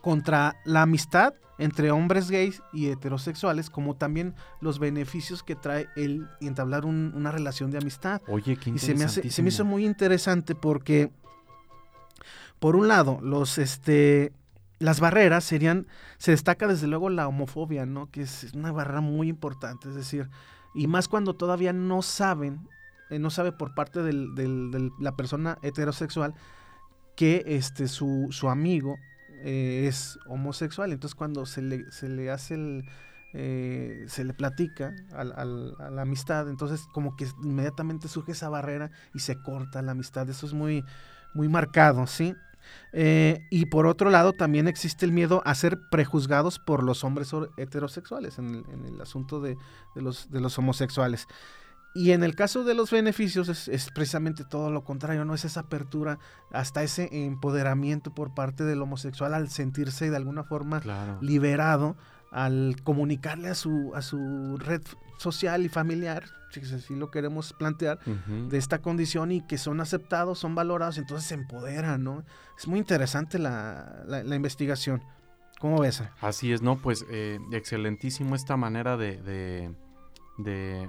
contra 0.00 0.56
la 0.64 0.82
amistad 0.82 1.34
entre 1.58 1.90
hombres 1.90 2.30
gays 2.30 2.62
y 2.72 2.86
heterosexuales, 2.86 3.68
como 3.68 3.96
también 3.96 4.34
los 4.60 4.78
beneficios 4.78 5.42
que 5.42 5.56
trae 5.56 5.88
el 5.96 6.28
entablar 6.40 6.84
una 6.84 7.32
relación 7.32 7.70
de 7.70 7.78
amistad. 7.78 8.22
Oye, 8.28 8.56
qué 8.56 8.70
Y 8.70 8.78
se 8.78 8.94
me, 8.94 9.08
se 9.08 9.42
me 9.42 9.48
hizo 9.48 9.64
muy 9.64 9.84
interesante 9.84 10.54
porque, 10.54 11.10
por 12.60 12.76
un 12.76 12.86
lado, 12.86 13.18
los 13.22 13.58
este 13.58 14.32
las 14.78 15.00
barreras 15.00 15.42
serían, 15.42 15.88
se 16.18 16.30
destaca 16.30 16.68
desde 16.68 16.86
luego 16.86 17.10
la 17.10 17.26
homofobia, 17.26 17.84
¿no? 17.84 18.10
Que 18.10 18.22
es 18.22 18.52
una 18.54 18.70
barrera 18.70 19.00
muy 19.00 19.28
importante, 19.28 19.88
es 19.88 19.96
decir, 19.96 20.28
y 20.72 20.86
más 20.86 21.08
cuando 21.08 21.34
todavía 21.34 21.72
no 21.72 22.02
saben 22.02 22.68
eh, 23.10 23.18
no 23.18 23.30
sabe 23.30 23.52
por 23.52 23.74
parte 23.74 24.02
de 24.02 24.90
la 24.98 25.16
persona 25.16 25.58
heterosexual 25.62 26.34
que 27.16 27.42
este, 27.46 27.88
su, 27.88 28.28
su 28.30 28.48
amigo 28.48 28.96
eh, 29.42 29.86
es 29.88 30.18
homosexual. 30.26 30.92
Entonces 30.92 31.14
cuando 31.14 31.46
se 31.46 31.62
le, 31.62 31.90
se 31.90 32.08
le 32.08 32.30
hace 32.30 32.54
el... 32.54 32.84
Eh, 33.34 34.06
se 34.08 34.24
le 34.24 34.32
platica 34.32 34.94
a 35.12 35.22
la 35.22 36.00
amistad, 36.00 36.48
entonces 36.48 36.86
como 36.94 37.14
que 37.14 37.26
inmediatamente 37.44 38.08
surge 38.08 38.32
esa 38.32 38.48
barrera 38.48 38.90
y 39.12 39.18
se 39.18 39.36
corta 39.42 39.82
la 39.82 39.92
amistad. 39.92 40.30
Eso 40.30 40.46
es 40.46 40.54
muy, 40.54 40.82
muy 41.34 41.46
marcado, 41.46 42.06
¿sí? 42.06 42.34
y 42.92 43.66
por 43.66 43.86
otro 43.86 44.08
lado, 44.08 44.32
también 44.32 44.66
existe 44.66 45.04
el 45.04 45.12
miedo 45.12 45.42
a 45.44 45.54
ser 45.54 45.78
prejuzgados 45.90 46.58
por 46.58 46.82
los 46.82 47.04
hombres 47.04 47.30
heterosexuales 47.58 48.38
en 48.38 48.64
el, 48.86 48.98
asunto 48.98 49.40
de, 49.42 49.58
los, 49.94 50.30
de 50.30 50.40
los 50.40 50.58
homosexuales. 50.58 51.28
Y 51.94 52.12
en 52.12 52.22
el 52.22 52.34
caso 52.34 52.64
de 52.64 52.74
los 52.74 52.90
beneficios 52.90 53.48
es, 53.68 53.90
precisamente 53.90 54.44
todo 54.44 54.70
lo 54.70 54.84
contrario, 54.84 55.24
¿no? 55.24 55.34
Es 55.34 55.44
esa 55.44 55.60
apertura 55.60 56.18
hasta 56.52 56.82
ese 56.82 57.08
empoderamiento 57.24 58.14
por 58.14 58.34
parte 58.34 58.64
del 58.64 58.82
homosexual 58.82 59.34
al 59.34 59.48
sentirse 59.48 60.10
de 60.10 60.16
alguna 60.16 60.44
forma 60.44 60.80
liberado, 61.20 61.96
al 62.30 62.76
comunicarle 62.84 63.48
a 63.48 63.54
su, 63.54 63.92
a 63.94 64.02
su 64.02 64.58
red 64.58 64.82
social 65.18 65.64
y 65.64 65.68
familiar, 65.68 66.24
si 66.52 66.60
así 66.60 66.94
lo 66.94 67.10
queremos 67.10 67.52
plantear, 67.52 67.98
de 68.04 68.58
esta 68.58 68.80
condición 68.80 69.32
y 69.32 69.40
que 69.46 69.58
son 69.58 69.80
aceptados, 69.80 70.38
son 70.38 70.54
valorados, 70.54 70.98
entonces 70.98 71.26
se 71.26 71.34
empoderan, 71.34 72.04
¿no? 72.04 72.22
Es 72.56 72.68
muy 72.68 72.78
interesante 72.78 73.38
la, 73.38 74.04
la, 74.06 74.36
investigación. 74.36 75.02
¿Cómo 75.58 75.80
ves? 75.80 76.02
Así 76.20 76.52
es, 76.52 76.62
¿no? 76.62 76.76
Pues 76.76 77.04
eh, 77.10 77.40
excelentísimo 77.50 78.36
esta 78.36 78.56
manera 78.56 78.96
de 78.96 79.20
de 79.22 79.74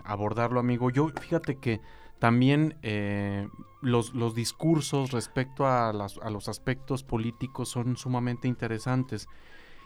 abordarlo, 0.03 0.59
amigo. 0.59 0.89
Yo, 0.89 1.09
fíjate 1.09 1.57
que 1.57 1.81
también 2.19 2.77
eh, 2.81 3.47
los, 3.81 4.13
los, 4.13 4.35
discursos 4.35 5.11
respecto 5.11 5.65
a, 5.65 5.89
a, 5.89 6.29
los 6.29 6.49
aspectos 6.49 7.03
políticos 7.03 7.69
son 7.69 7.97
sumamente 7.97 8.47
interesantes. 8.47 9.27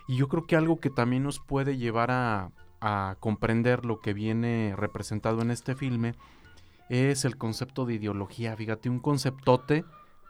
Y 0.08 0.18
yo 0.18 0.28
creo 0.28 0.46
que 0.46 0.56
algo 0.56 0.80
que 0.80 0.90
también 0.90 1.24
nos 1.24 1.40
puede 1.40 1.78
llevar 1.78 2.12
a, 2.12 2.52
a 2.82 3.16
comprender 3.22 3.86
lo 3.86 4.02
que 4.02 4.14
viene 4.14 4.74
representado 4.76 5.42
en 5.42 5.52
este 5.52 5.74
filme 5.76 6.16
es 6.90 7.24
el 7.24 7.38
concepto 7.38 7.86
de 7.86 7.94
ideología. 7.94 8.58
Fíjate, 8.58 8.90
un 8.90 9.00
conceptote 9.00 9.86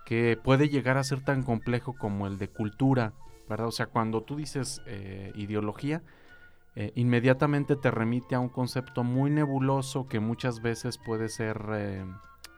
que 0.05 0.37
puede 0.41 0.69
llegar 0.69 0.97
a 0.97 1.03
ser 1.03 1.23
tan 1.23 1.41
complejo 1.41 1.95
como 1.95 2.27
el 2.27 2.37
de 2.37 2.49
cultura, 2.49 3.13
¿verdad? 3.49 3.67
O 3.67 3.71
sea, 3.71 3.87
cuando 3.87 4.21
tú 4.21 4.35
dices 4.35 4.81
eh, 4.85 5.31
ideología, 5.35 6.03
eh, 6.75 6.91
inmediatamente 6.95 7.75
te 7.75 7.91
remite 7.91 8.33
a 8.33 8.39
un 8.39 8.49
concepto 8.49 9.03
muy 9.03 9.29
nebuloso 9.29 10.07
que 10.07 10.19
muchas 10.19 10.61
veces 10.61 10.97
puede 10.97 11.29
ser 11.29 11.61
eh, 11.71 12.03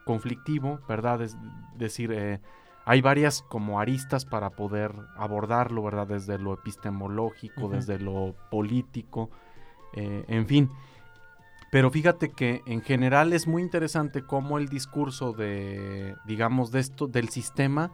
conflictivo, 0.06 0.80
¿verdad? 0.88 1.20
Es 1.20 1.36
decir, 1.76 2.12
eh, 2.12 2.40
hay 2.86 3.02
varias 3.02 3.42
como 3.42 3.78
aristas 3.78 4.24
para 4.24 4.50
poder 4.50 4.94
abordarlo, 5.18 5.82
¿verdad? 5.82 6.06
Desde 6.06 6.38
lo 6.38 6.54
epistemológico, 6.54 7.68
desde 7.68 7.98
lo 7.98 8.34
político, 8.50 9.30
en 9.92 10.46
fin. 10.46 10.70
Pero 11.72 11.90
fíjate 11.90 12.30
que 12.30 12.62
en 12.64 12.82
general 12.82 13.32
es 13.32 13.48
muy 13.48 13.60
interesante 13.62 14.22
cómo 14.22 14.58
el 14.58 14.68
discurso 14.68 15.32
de, 15.32 16.14
digamos, 16.26 16.70
de 16.70 16.78
esto, 16.78 17.08
del 17.08 17.28
sistema 17.28 17.92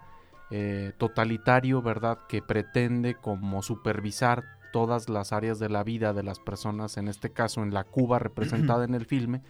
totalitario, 0.99 1.81
¿verdad? 1.81 2.19
Que 2.29 2.43
pretende 2.43 3.15
como 3.15 3.63
supervisar 3.63 4.45
todas 4.73 5.09
las 5.09 5.33
áreas 5.33 5.59
de 5.59 5.69
la 5.69 5.85
vida 5.85 6.13
de 6.13 6.23
las 6.23 6.41
personas, 6.41 6.97
en 6.97 7.09
este 7.09 7.31
caso 7.31 7.63
en 7.63 7.73
la 7.73 7.85
Cuba 7.85 8.19
representada 8.19 8.85
en 8.87 8.95
el 8.95 9.07
filme, 9.07 9.43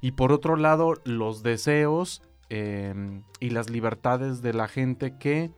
y 0.00 0.12
por 0.12 0.32
otro 0.32 0.56
lado 0.56 0.94
los 1.04 1.42
deseos 1.42 2.22
em, 2.48 3.22
y 3.40 3.50
las 3.50 3.70
libertades 3.70 4.42
de 4.42 4.52
la 4.52 4.68
gente 4.68 5.16
que 5.18 5.50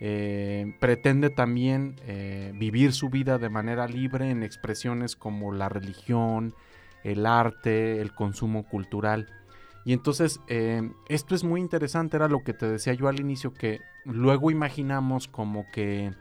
eh, 0.00 0.74
pretende 0.80 1.28
también 1.28 1.96
eh, 2.06 2.52
vivir 2.54 2.92
su 2.92 3.10
vida 3.10 3.38
de 3.38 3.50
manera 3.50 3.86
libre 3.86 4.30
en 4.30 4.42
expresiones 4.42 5.16
como 5.16 5.52
la 5.52 5.68
religión, 5.68 6.54
el 7.04 7.26
arte, 7.26 8.00
el 8.00 8.14
consumo 8.14 8.64
cultural. 8.64 9.28
Y 9.84 9.92
entonces 9.92 10.40
em, 10.48 10.94
esto 11.08 11.34
es 11.34 11.44
muy 11.44 11.60
interesante, 11.60 12.16
era 12.16 12.28
lo 12.28 12.42
que 12.44 12.54
te 12.54 12.66
decía 12.66 12.94
yo 12.94 13.08
al 13.08 13.20
inicio, 13.20 13.52
que 13.52 13.80
luego 14.04 14.50
imaginamos 14.50 15.28
como 15.28 15.66
que 15.72 16.12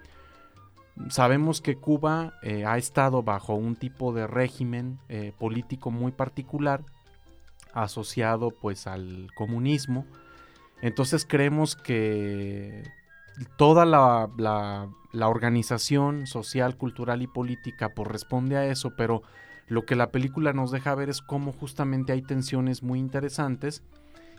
Sabemos 1.10 1.62
que 1.62 1.75
Cuba 1.75 2.34
eh, 2.41 2.65
ha 2.65 2.77
estado 2.77 3.24
bajo 3.24 3.56
un 3.56 3.75
tipo 3.75 4.13
de 4.13 4.27
régimen 4.27 5.00
eh, 5.08 5.32
político 5.38 5.91
muy 5.91 6.12
particular 6.12 6.84
asociado 7.74 8.51
pues 8.51 8.88
al 8.88 9.29
comunismo. 9.36 10.06
Entonces 10.82 11.25
creemos 11.25 11.75
que 11.75 12.84
toda 13.58 13.86
la, 13.86 14.29
la, 14.38 15.27
organización 15.27 16.27
social, 16.27 16.77
cultural 16.77 17.22
y 17.22 17.27
política 17.27 17.89
pues 17.96 18.08
responde 18.08 18.58
a 18.58 18.65
eso, 18.65 18.94
pero 18.96 19.22
lo 19.68 19.86
que 19.86 19.96
la 19.96 20.12
película 20.12 20.53
nos 20.53 20.72
deja 20.72 20.96
ver 20.96 21.10
es 21.10 21.22
cómo 21.22 21.53
justamente 21.53 22.12
hay 22.12 22.22
tensiones 22.22 22.84
muy 22.84 23.00
interesantes 23.00 23.84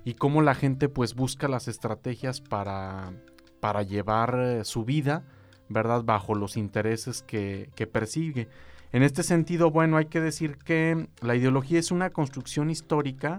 y 0.05 0.15
cómo 0.15 0.43
la 0.43 0.55
gente 0.55 0.89
pues 0.89 1.15
busca 1.15 1.49
las 1.49 1.69
estrategias 1.69 2.41
para, 2.41 3.13
para 3.61 3.83
llevar 3.83 4.39
eh, 4.41 4.65
su 4.65 4.85
vida, 4.85 5.25
¿verdad? 5.71 6.03
Bajo 6.05 6.35
los 6.35 6.59
intereses 6.59 7.23
que, 7.23 7.71
persigue. 7.91 8.49
En 8.93 9.03
este 9.03 9.23
sentido, 9.23 9.71
bueno, 9.71 9.97
hay 9.97 10.07
que 10.07 10.21
decir 10.21 10.59
que 10.59 11.09
la 11.23 11.37
ideología 11.37 11.79
es 11.79 11.93
una 11.93 12.11
construcción 12.11 12.71
histórica 12.71 13.39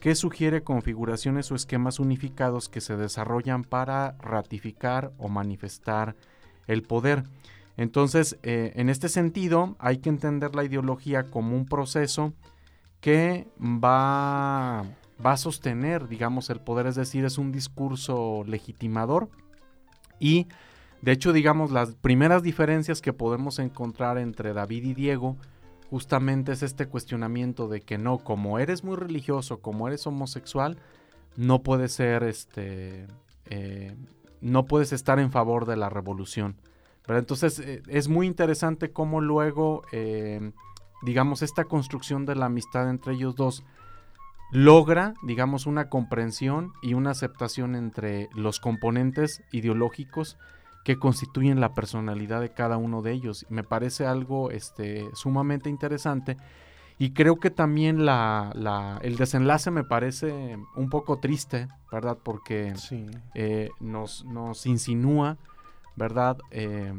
que 0.00 0.14
sugiere 0.14 0.62
configuraciones 0.62 1.50
o 1.52 1.54
esquemas 1.54 2.00
unificados 2.00 2.68
que 2.68 2.80
se 2.80 2.96
desarrollan 2.96 3.62
para 3.62 4.16
ratificar 4.18 5.12
o 5.16 5.28
manifestar 5.28 6.16
el 6.66 6.82
poder. 6.82 7.22
Entonces, 7.76 8.36
eh, 8.42 8.72
en 8.74 8.88
este 8.88 9.08
sentido, 9.08 9.76
hay 9.78 9.98
que 9.98 10.08
entender 10.08 10.54
la 10.56 10.64
ideología 10.64 11.24
como 11.24 11.56
un 11.56 11.66
proceso 11.66 12.32
que 13.00 13.46
va, 13.58 14.84
va 15.24 15.32
a 15.32 15.36
sostener, 15.36 16.08
digamos, 16.08 16.50
el 16.50 16.60
poder, 16.60 16.86
es 16.86 16.96
decir, 16.96 17.24
es 17.24 17.38
un 17.38 17.52
discurso 17.52 18.42
legitimador 18.46 19.28
y, 20.18 20.46
de 21.02 21.12
hecho, 21.12 21.32
digamos, 21.32 21.70
las 21.70 21.94
primeras 21.94 22.42
diferencias 22.42 23.00
que 23.00 23.12
podemos 23.12 23.58
encontrar 23.58 24.18
entre 24.18 24.52
David 24.52 24.84
y 24.84 24.94
Diego 24.94 25.36
justamente 25.88 26.52
es 26.52 26.62
este 26.62 26.86
cuestionamiento 26.86 27.68
de 27.68 27.80
que 27.80 27.98
no, 27.98 28.18
como 28.18 28.58
eres 28.58 28.84
muy 28.84 28.96
religioso, 28.96 29.60
como 29.60 29.88
eres 29.88 30.06
homosexual, 30.06 30.78
no 31.36 31.62
puedes 31.62 31.92
ser, 31.92 32.22
este, 32.22 33.06
eh, 33.46 33.96
no 34.40 34.66
puedes 34.66 34.92
estar 34.92 35.18
en 35.18 35.32
favor 35.32 35.66
de 35.66 35.76
la 35.76 35.88
revolución. 35.88 36.56
Pero 37.06 37.18
entonces 37.18 37.58
eh, 37.58 37.82
es 37.88 38.08
muy 38.08 38.26
interesante 38.26 38.92
cómo 38.92 39.20
luego, 39.20 39.82
eh, 39.90 40.52
digamos, 41.02 41.42
esta 41.42 41.64
construcción 41.64 42.26
de 42.26 42.36
la 42.36 42.46
amistad 42.46 42.88
entre 42.88 43.14
ellos 43.14 43.34
dos 43.34 43.64
logra, 44.52 45.14
digamos, 45.22 45.66
una 45.66 45.88
comprensión 45.88 46.72
y 46.82 46.94
una 46.94 47.10
aceptación 47.10 47.74
entre 47.74 48.28
los 48.34 48.60
componentes 48.60 49.42
ideológicos 49.50 50.38
que 50.84 50.98
constituyen 50.98 51.60
la 51.60 51.74
personalidad 51.74 52.40
de 52.40 52.52
cada 52.52 52.76
uno 52.76 53.02
de 53.02 53.12
ellos. 53.12 53.46
Me 53.48 53.62
parece 53.62 54.06
algo 54.06 54.50
este, 54.50 55.08
sumamente 55.14 55.68
interesante 55.68 56.36
y 56.98 57.12
creo 57.12 57.40
que 57.40 57.50
también 57.50 58.04
la, 58.04 58.98
el 59.02 59.16
desenlace 59.16 59.70
me 59.70 59.84
parece 59.84 60.58
un 60.76 60.90
poco 60.90 61.18
triste, 61.18 61.68
¿verdad? 61.90 62.18
Porque 62.22 62.74
eh, 63.34 63.70
nos, 63.80 64.24
nos, 64.26 64.66
insinúa, 64.66 65.38
¿verdad? 65.96 66.36
Eh, 66.50 66.92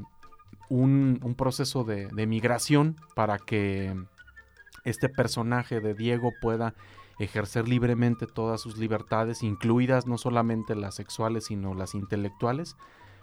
un, 0.70 1.20
un, 1.22 1.36
proceso 1.36 1.84
de, 1.84 2.08
de 2.08 2.26
migración 2.26 2.96
para 3.14 3.38
que 3.38 3.96
este 4.86 5.08
personaje 5.08 5.82
de 5.82 5.94
Diego 5.94 6.32
pueda 6.42 6.74
ejercer 7.20 7.68
libremente 7.68 8.26
todas 8.26 8.60
sus 8.60 8.78
libertades, 8.78 9.44
incluidas 9.44 10.08
no 10.08 10.18
solamente 10.18 10.74
las 10.76 10.96
sexuales, 10.96 11.46
sino 11.46 11.76
las 11.76 11.94
intelectuales 11.94 12.76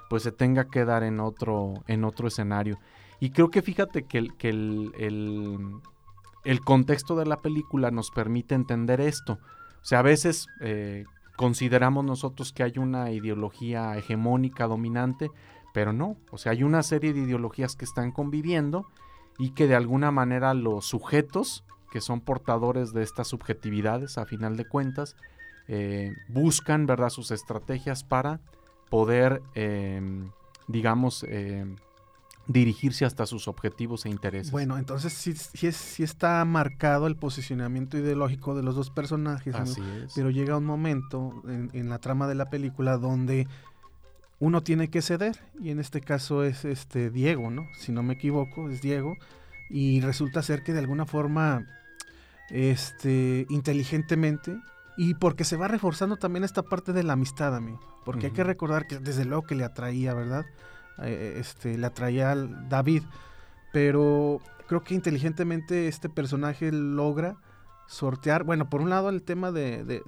pues 0.08 0.22
se 0.22 0.32
tenga 0.32 0.68
que 0.68 0.84
dar 0.84 1.02
en 1.02 1.20
otro, 1.20 1.74
en 1.86 2.04
otro 2.04 2.28
escenario. 2.28 2.78
Y 3.20 3.30
creo 3.30 3.50
que 3.50 3.62
fíjate 3.62 4.04
que, 4.04 4.18
el, 4.18 4.36
que 4.36 4.48
el, 4.48 4.92
el, 6.44 6.60
contexto 6.60 7.16
de 7.16 7.26
la 7.26 7.40
película 7.40 7.90
nos 7.90 8.10
permite 8.10 8.54
entender 8.54 9.00
esto. 9.00 9.38
O 9.82 9.84
sea, 9.84 10.00
a 10.00 10.02
veces 10.02 10.46
eh, 10.60 11.04
consideramos 11.36 12.04
nosotros 12.04 12.52
que 12.52 12.62
hay 12.62 12.78
una 12.78 13.10
ideología 13.10 13.96
hegemónica, 13.96 14.66
dominante, 14.66 15.30
pero 15.74 15.92
no. 15.92 16.16
O 16.30 16.38
sea, 16.38 16.52
hay 16.52 16.62
una 16.62 16.82
serie 16.82 17.12
de 17.12 17.20
ideologías 17.20 17.76
que 17.76 17.84
están 17.84 18.12
conviviendo 18.12 18.86
y 19.38 19.50
que 19.50 19.66
de 19.66 19.76
alguna 19.76 20.10
manera 20.10 20.54
los 20.54 20.86
sujetos, 20.86 21.64
que 21.90 22.00
son 22.00 22.20
portadores 22.20 22.92
de 22.92 23.02
estas 23.02 23.28
subjetividades, 23.28 24.18
a 24.18 24.26
final 24.26 24.56
de 24.56 24.66
cuentas, 24.66 25.16
eh, 25.68 26.12
buscan, 26.28 26.86
¿verdad?, 26.86 27.10
sus 27.10 27.30
estrategias 27.30 28.04
para 28.04 28.40
poder, 28.90 29.42
em, 29.54 30.30
digamos, 30.66 31.24
em, 31.24 31.76
dirigirse 32.48 33.04
hasta 33.04 33.26
sus 33.26 33.46
objetivos 33.46 34.06
e 34.06 34.08
intereses. 34.08 34.50
Bueno, 34.50 34.78
entonces 34.78 35.12
sí, 35.12 35.34
sí, 35.34 36.02
está 36.02 36.44
marcado 36.46 37.06
el 37.06 37.14
posicionamiento 37.14 37.98
ideológico 37.98 38.54
de 38.56 38.62
los 38.62 38.74
dos 38.74 38.90
personajes, 38.90 39.54
Así 39.54 39.82
es. 40.04 40.14
pero 40.14 40.30
llega 40.30 40.56
un 40.56 40.64
momento 40.64 41.42
en, 41.46 41.88
la 41.90 41.98
trama 41.98 42.26
de 42.26 42.34
la 42.34 42.48
película 42.48 42.96
donde 42.96 43.46
uno 44.40 44.62
tiene 44.62 44.88
que 44.88 45.02
ceder 45.02 45.38
y 45.60 45.70
en 45.70 45.78
este 45.78 46.00
caso 46.00 46.42
es 46.42 46.64
este 46.64 47.10
Diego, 47.10 47.50
¿no? 47.50 47.66
Si 47.78 47.92
no 47.92 48.02
me 48.02 48.14
equivoco, 48.14 48.70
es 48.70 48.80
Diego 48.80 49.14
y 49.68 50.00
resulta 50.00 50.42
ser 50.42 50.62
que 50.62 50.72
de 50.72 50.78
alguna 50.78 51.04
forma 51.04 51.66
este 52.48 53.46
inteligentemente 53.50 54.56
y 54.98 55.14
porque 55.14 55.44
se 55.44 55.56
va 55.56 55.68
reforzando 55.68 56.16
también 56.16 56.42
esta 56.42 56.64
parte 56.64 56.92
de 56.92 57.04
la 57.04 57.12
amistad, 57.12 57.54
amigo. 57.54 57.78
Porque 58.04 58.26
hay 58.26 58.32
que 58.32 58.42
recordar 58.42 58.88
que 58.88 58.98
desde 58.98 59.24
luego 59.24 59.44
que 59.44 59.54
le 59.54 59.64
atraía, 59.64 60.12
¿verdad? 60.12 60.44
Eh, 61.02 61.36
este, 61.38 61.78
le 61.78 61.86
atraía 61.86 62.32
al 62.32 62.68
David. 62.68 63.04
Pero 63.72 64.40
creo 64.66 64.82
que 64.82 64.96
inteligentemente 64.96 65.86
este 65.86 66.08
personaje 66.08 66.72
logra 66.72 67.36
sortear, 67.86 68.42
bueno, 68.42 68.68
por 68.68 68.82
un 68.82 68.90
lado 68.90 69.08
el 69.08 69.22
tema 69.22 69.52
de, 69.52 70.02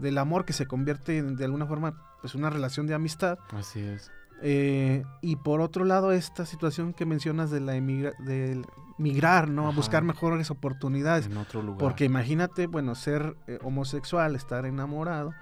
del 0.00 0.18
amor 0.18 0.46
que 0.46 0.54
se 0.54 0.66
convierte 0.66 1.18
en, 1.18 1.36
de 1.36 1.44
alguna 1.44 1.66
forma 1.66 2.16
pues 2.22 2.34
una 2.34 2.48
relación 2.48 2.86
de 2.86 2.94
amistad. 2.94 3.38
Así 3.50 3.80
es. 3.80 4.10
Eh, 4.42 5.04
y 5.20 5.36
por 5.36 5.60
otro 5.60 5.84
lado 5.84 6.12
esta 6.12 6.46
situación 6.46 6.94
que 6.94 7.04
mencionas 7.04 7.50
de 7.50 7.60
la 7.60 7.76
emigra 7.76 8.12
del 8.20 8.66
migrar, 8.98 9.48
¿no? 9.48 9.68
A 9.68 9.72
buscar 9.72 10.02
mejores 10.02 10.50
oportunidades. 10.50 11.26
En 11.26 11.36
otro 11.36 11.62
lugar. 11.62 11.78
Porque 11.78 12.04
imagínate, 12.04 12.66
bueno, 12.66 12.94
ser 12.94 13.36
eh, 13.46 13.58
homosexual, 13.62 14.36
estar 14.36 14.66
enamorado 14.66 15.32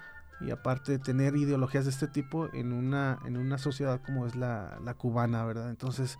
y 0.41 0.51
aparte 0.51 0.99
tener 0.99 1.35
ideologías 1.35 1.85
de 1.85 1.91
este 1.91 2.07
tipo 2.07 2.53
en 2.53 2.73
una, 2.73 3.19
en 3.25 3.37
una 3.37 3.57
sociedad 3.57 4.01
como 4.03 4.25
es 4.25 4.35
la, 4.35 4.79
la 4.83 4.93
cubana, 4.95 5.45
¿verdad? 5.45 5.69
Entonces, 5.69 6.17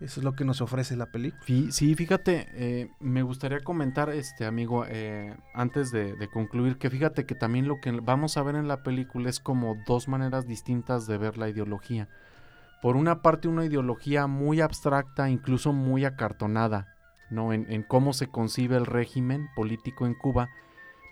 eso 0.00 0.20
es 0.20 0.24
lo 0.24 0.32
que 0.32 0.44
nos 0.44 0.60
ofrece 0.60 0.96
la 0.96 1.06
película. 1.06 1.42
Sí, 1.70 1.94
fíjate, 1.94 2.48
eh, 2.54 2.90
me 2.98 3.22
gustaría 3.22 3.60
comentar, 3.60 4.10
este 4.10 4.46
amigo, 4.46 4.84
eh, 4.88 5.36
antes 5.54 5.92
de, 5.92 6.16
de, 6.16 6.28
concluir, 6.28 6.78
que 6.78 6.90
fíjate 6.90 7.24
que 7.24 7.36
también 7.36 7.68
lo 7.68 7.80
que 7.80 7.92
vamos 7.92 8.36
a 8.36 8.42
ver 8.42 8.56
en 8.56 8.66
la 8.66 8.82
película 8.82 9.30
es 9.30 9.38
como 9.38 9.76
dos 9.86 10.08
maneras 10.08 10.46
distintas 10.46 11.06
de 11.06 11.18
ver 11.18 11.38
la 11.38 11.48
ideología 11.48 12.08
por 12.82 12.96
una 12.96 13.22
parte 13.22 13.46
una 13.46 13.64
ideología 13.64 14.26
muy 14.26 14.60
abstracta, 14.60 15.30
incluso 15.30 15.72
muy 15.72 16.04
acartonada, 16.04 16.88
¿no? 17.30 17.52
En, 17.52 17.84
cómo 17.84 18.12
se 18.12 18.26
concibe 18.26 18.76
el 18.76 18.86
régimen 18.86 19.48
político 19.54 20.04
en 20.04 20.14
Cuba, 20.14 20.48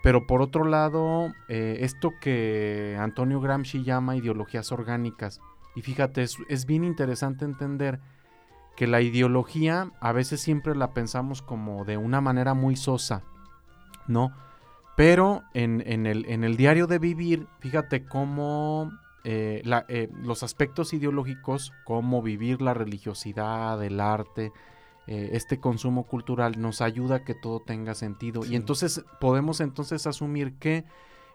pero 0.02 0.26
por 0.26 0.42
otro 0.42 0.64
lado, 0.64 1.32
eh, 1.48 1.78
esto 1.82 2.12
que 2.20 2.98
Antonio 2.98 3.40
Gramsci 3.40 3.84
llama 3.84 4.16
ideologías 4.16 4.72
orgánicas, 4.72 5.40
y 5.76 5.82
fíjate, 5.82 6.22
es, 6.22 6.66
bien 6.66 6.82
interesante 6.82 7.44
entender 7.44 8.00
que 8.76 8.88
la 8.88 9.00
ideología 9.00 9.92
a 10.00 10.10
veces 10.10 10.40
siempre 10.40 10.74
la 10.74 10.92
pensamos 10.92 11.40
como 11.40 11.84
de 11.84 11.96
una 11.96 12.20
manera 12.20 12.52
muy 12.52 12.74
sosa, 12.74 13.22
¿no? 14.08 14.32
Pero 14.96 15.44
en, 15.54 15.82
el, 15.86 16.26
en 16.26 16.42
el 16.42 16.56
diario 16.56 16.88
de 16.88 16.98
vivir, 16.98 17.46
fíjate 17.60 18.04
cómo 18.04 18.90
eh, 19.24 19.62
eh, 19.88 20.08
los 20.22 20.42
aspectos 20.42 20.92
ideológicos, 20.94 21.72
como 21.84 22.22
vivir 22.22 22.62
la 22.62 22.72
religiosidad, 22.72 23.82
el 23.84 24.00
arte, 24.00 24.52
eh, 25.06 25.30
este 25.32 25.60
consumo 25.60 26.04
cultural, 26.04 26.60
nos 26.60 26.80
ayuda 26.80 27.16
a 27.16 27.24
que 27.24 27.34
todo 27.34 27.60
tenga 27.60 27.94
sentido. 27.94 28.44
Y 28.44 28.56
entonces 28.56 29.04
podemos 29.20 29.60
entonces 29.60 30.06
asumir 30.06 30.54
que 30.54 30.84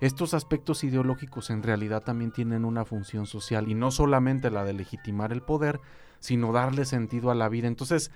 estos 0.01 0.33
aspectos 0.33 0.83
ideológicos 0.83 1.49
en 1.49 1.63
realidad 1.63 2.03
también 2.03 2.31
tienen 2.31 2.65
una 2.65 2.85
función 2.85 3.27
social 3.27 3.69
y 3.69 3.75
no 3.75 3.91
solamente 3.91 4.49
la 4.49 4.65
de 4.65 4.73
legitimar 4.73 5.31
el 5.31 5.41
poder, 5.41 5.79
sino 6.19 6.51
darle 6.51 6.85
sentido 6.85 7.31
a 7.31 7.35
la 7.35 7.49
vida. 7.49 7.67
Entonces, 7.67 8.11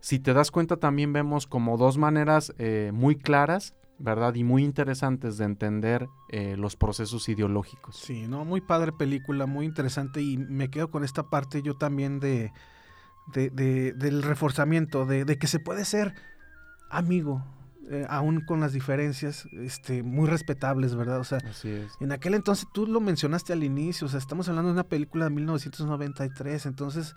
si 0.00 0.20
te 0.20 0.32
das 0.32 0.50
cuenta, 0.50 0.76
también 0.76 1.12
vemos 1.12 1.46
como 1.46 1.76
dos 1.76 1.98
maneras 1.98 2.54
muy 2.92 3.16
claras 3.16 3.74
¿verdad? 3.98 4.34
Y 4.34 4.44
muy 4.44 4.64
interesantes 4.64 5.38
de 5.38 5.44
entender 5.44 6.08
eh, 6.28 6.56
los 6.56 6.76
procesos 6.76 7.28
ideológicos. 7.28 7.96
Sí, 7.96 8.26
¿no? 8.28 8.44
Muy 8.44 8.60
padre 8.60 8.92
película, 8.92 9.46
muy 9.46 9.66
interesante 9.66 10.22
y 10.22 10.38
me 10.38 10.70
quedo 10.70 10.90
con 10.90 11.04
esta 11.04 11.24
parte 11.24 11.62
yo 11.62 11.76
también 11.76 12.20
de, 12.20 12.52
de, 13.32 13.92
del 13.92 14.22
reforzamiento, 14.22 15.04
de, 15.04 15.38
que 15.38 15.46
se 15.46 15.58
puede 15.58 15.84
ser 15.84 16.14
amigo, 16.90 17.44
eh, 17.90 18.06
aún 18.08 18.40
con 18.42 18.60
las 18.60 18.72
diferencias 18.72 19.46
este, 19.52 20.02
muy 20.02 20.28
respetables, 20.28 20.94
¿verdad? 20.94 21.20
O 21.20 21.24
sea, 21.24 21.38
en 22.00 22.12
aquel 22.12 22.34
entonces 22.34 22.68
tú 22.72 22.86
lo 22.86 23.00
mencionaste 23.00 23.52
al 23.52 23.64
inicio, 23.64 24.06
o 24.06 24.10
sea, 24.10 24.18
estamos 24.18 24.48
hablando 24.48 24.68
de 24.68 24.74
una 24.74 24.88
película 24.88 25.24
de 25.24 25.30
1993, 25.30 26.66
entonces 26.66 27.16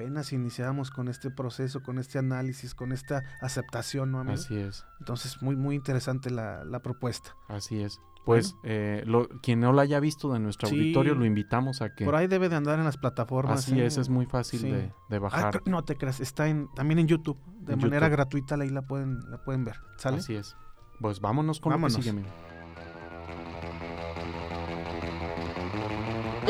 apenas 0.00 0.32
iniciábamos 0.32 0.90
con 0.90 1.08
este 1.08 1.30
proceso, 1.30 1.82
con 1.82 1.98
este 1.98 2.18
análisis, 2.18 2.74
con 2.74 2.92
esta 2.92 3.22
aceptación, 3.40 4.10
¿no, 4.12 4.20
amigo? 4.20 4.34
Así 4.34 4.56
es. 4.56 4.86
Entonces, 4.98 5.42
muy, 5.42 5.56
muy 5.56 5.74
interesante 5.74 6.30
la, 6.30 6.80
propuesta. 6.82 7.36
Así 7.48 7.82
es. 7.82 8.00
Pues 8.24 8.56
eh, 8.64 9.02
lo, 9.06 9.28
quien 9.42 9.60
no 9.60 9.72
la 9.72 9.82
haya 9.82 10.00
visto 10.00 10.32
de 10.32 10.38
nuestro 10.40 10.68
auditorio, 10.68 11.14
lo 11.14 11.26
invitamos 11.26 11.82
a 11.82 11.94
que... 11.94 12.04
Por 12.06 12.14
ahí 12.14 12.28
debe 12.28 12.48
de 12.48 12.56
andar 12.56 12.78
en 12.78 12.86
las 12.86 12.96
plataformas. 12.96 13.58
Así 13.60 13.78
es, 13.80 13.98
es 13.98 14.08
muy 14.08 14.24
fácil 14.24 14.62
de, 14.62 14.92
ah, 15.10 15.18
bajar. 15.18 15.62
no 15.66 15.84
te 15.84 15.96
creas, 15.96 16.20
está 16.20 16.48
en, 16.48 16.68
también 16.74 16.98
en 16.98 17.06
YouTube. 17.06 17.38
De 17.60 17.76
manera 17.76 18.08
gratuita 18.08 18.54
ahí 18.54 18.70
la 18.70 18.82
pueden, 18.82 19.20
la 19.30 19.42
pueden 19.44 19.64
ver. 19.64 19.76
¿Sale? 19.98 20.18
Así 20.18 20.34
es. 20.34 20.56
Pues 21.00 21.20
vámonos 21.20 21.60
con 21.60 21.70
vámonos. 21.70 21.92
lo 21.92 22.02
que 22.02 22.10
sigue, 22.10 22.24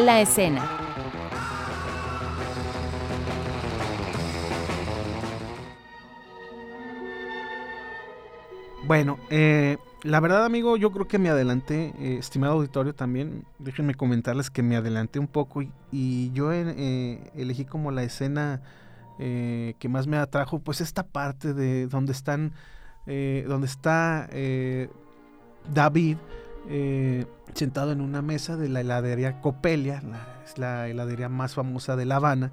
La 0.05 0.21
escena. 0.21 0.90
Bueno, 8.91 9.21
eh, 9.31 9.79
la 10.03 10.19
verdad, 10.19 10.45
amigo, 10.45 10.77
yo 10.77 10.91
creo 10.91 11.07
que 11.07 11.21
me 11.21 11.29
adelanté, 11.29 11.95
eh, 12.01 12.17
estimado 12.19 12.55
auditorio 12.55 12.93
también. 12.93 13.45
Déjenme 13.61 13.95
comentarles 13.95 14.51
que 14.51 14.65
me 14.65 14.75
adelanté 14.75 15.21
un 15.21 15.29
poco 15.29 15.63
y, 15.93 16.33
yo 16.33 16.53
eh, 16.53 17.31
elegí 17.37 17.65
como 17.65 17.93
la 17.93 18.03
escena 18.03 18.63
que 19.17 19.89
más 19.89 20.09
me 20.09 20.17
atrajo, 20.17 20.59
pues 20.59 20.81
esta 20.81 21.05
parte 21.05 21.55
de 21.55 21.87
donde 21.87 22.11
están, 22.11 22.53
donde 23.07 23.67
está 23.67 24.29
David 25.73 26.17
sentado 27.55 27.93
en 27.93 28.01
una 28.01 28.23
mesa 28.23 28.57
de 28.57 28.71
la 28.71 28.81
heladería 28.81 29.41
Copelia, 29.41 30.03
es 30.45 30.59
la 30.59 30.89
heladería 30.89 31.29
más 31.29 31.55
famosa 31.55 31.95
de 31.95 32.07
La 32.07 32.17
Habana, 32.17 32.51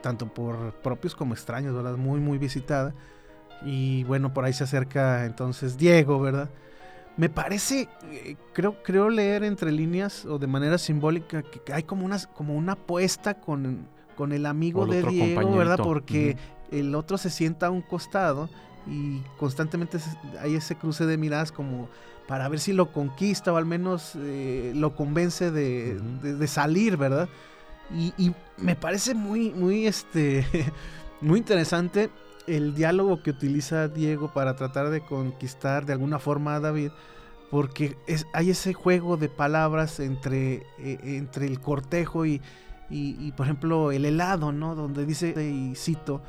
tanto 0.00 0.34
por 0.34 0.72
propios 0.82 1.14
como 1.14 1.34
extraños, 1.34 1.72
¿verdad? 1.72 1.98
Muy, 1.98 2.18
muy 2.18 2.38
visitada. 2.38 2.94
Y 3.62 4.04
bueno, 4.04 4.32
por 4.32 4.44
ahí 4.44 4.52
se 4.52 4.64
acerca 4.64 5.24
entonces 5.24 5.76
Diego, 5.78 6.20
¿verdad? 6.20 6.50
Me 7.16 7.28
parece, 7.28 7.88
eh, 8.10 8.36
creo, 8.52 8.82
creo 8.82 9.08
leer 9.08 9.44
entre 9.44 9.70
líneas 9.70 10.24
o 10.24 10.38
de 10.38 10.46
manera 10.46 10.78
simbólica 10.78 11.42
que 11.42 11.72
hay 11.72 11.84
como 11.84 12.04
una, 12.04 12.18
como 12.34 12.54
una 12.54 12.72
apuesta 12.72 13.34
con, 13.34 13.86
con 14.16 14.32
el 14.32 14.46
amigo 14.46 14.86
de 14.86 15.02
Diego, 15.02 15.56
¿verdad? 15.56 15.78
Porque 15.78 16.36
el 16.70 16.94
otro 16.94 17.16
se 17.16 17.30
sienta 17.30 17.66
a 17.66 17.70
un 17.70 17.82
costado 17.82 18.48
y 18.86 19.20
constantemente 19.38 19.98
hay 20.40 20.56
ese 20.56 20.74
cruce 20.74 21.06
de 21.06 21.16
miradas 21.16 21.52
como 21.52 21.88
para 22.26 22.48
ver 22.48 22.58
si 22.58 22.72
lo 22.72 22.92
conquista 22.92 23.52
o 23.52 23.56
al 23.56 23.66
menos 23.66 24.12
eh, 24.16 24.72
lo 24.74 24.96
convence 24.96 25.50
de, 25.50 26.00
de, 26.22 26.46
salir, 26.46 26.96
¿verdad? 26.96 27.28
Y, 27.94 28.12
y, 28.16 28.34
me 28.56 28.76
parece 28.76 29.14
muy, 29.14 29.50
muy, 29.50 29.86
este, 29.86 30.46
muy 31.20 31.38
interesante 31.38 32.10
el 32.46 32.74
diálogo 32.74 33.22
que 33.22 33.30
utiliza 33.30 33.88
Diego 33.88 34.32
para 34.32 34.56
tratar 34.56 34.90
de 34.90 35.00
conquistar 35.00 35.86
de 35.86 35.92
alguna 35.92 36.18
forma 36.18 36.56
a 36.56 36.60
David, 36.60 36.90
porque 37.50 37.96
es, 38.06 38.26
hay 38.32 38.50
ese 38.50 38.72
juego 38.72 39.16
de 39.16 39.28
palabras 39.28 40.00
entre, 40.00 40.66
eh, 40.78 40.98
entre 41.04 41.46
el 41.46 41.60
cortejo 41.60 42.26
y, 42.26 42.40
y, 42.90 43.32
por 43.32 43.46
ejemplo, 43.46 43.92
el 43.92 44.04
helado, 44.04 44.52
¿no? 44.52 44.74
Donde 44.74 45.06
dice, 45.06 45.34
y 45.42 45.74
cito, 45.74 46.20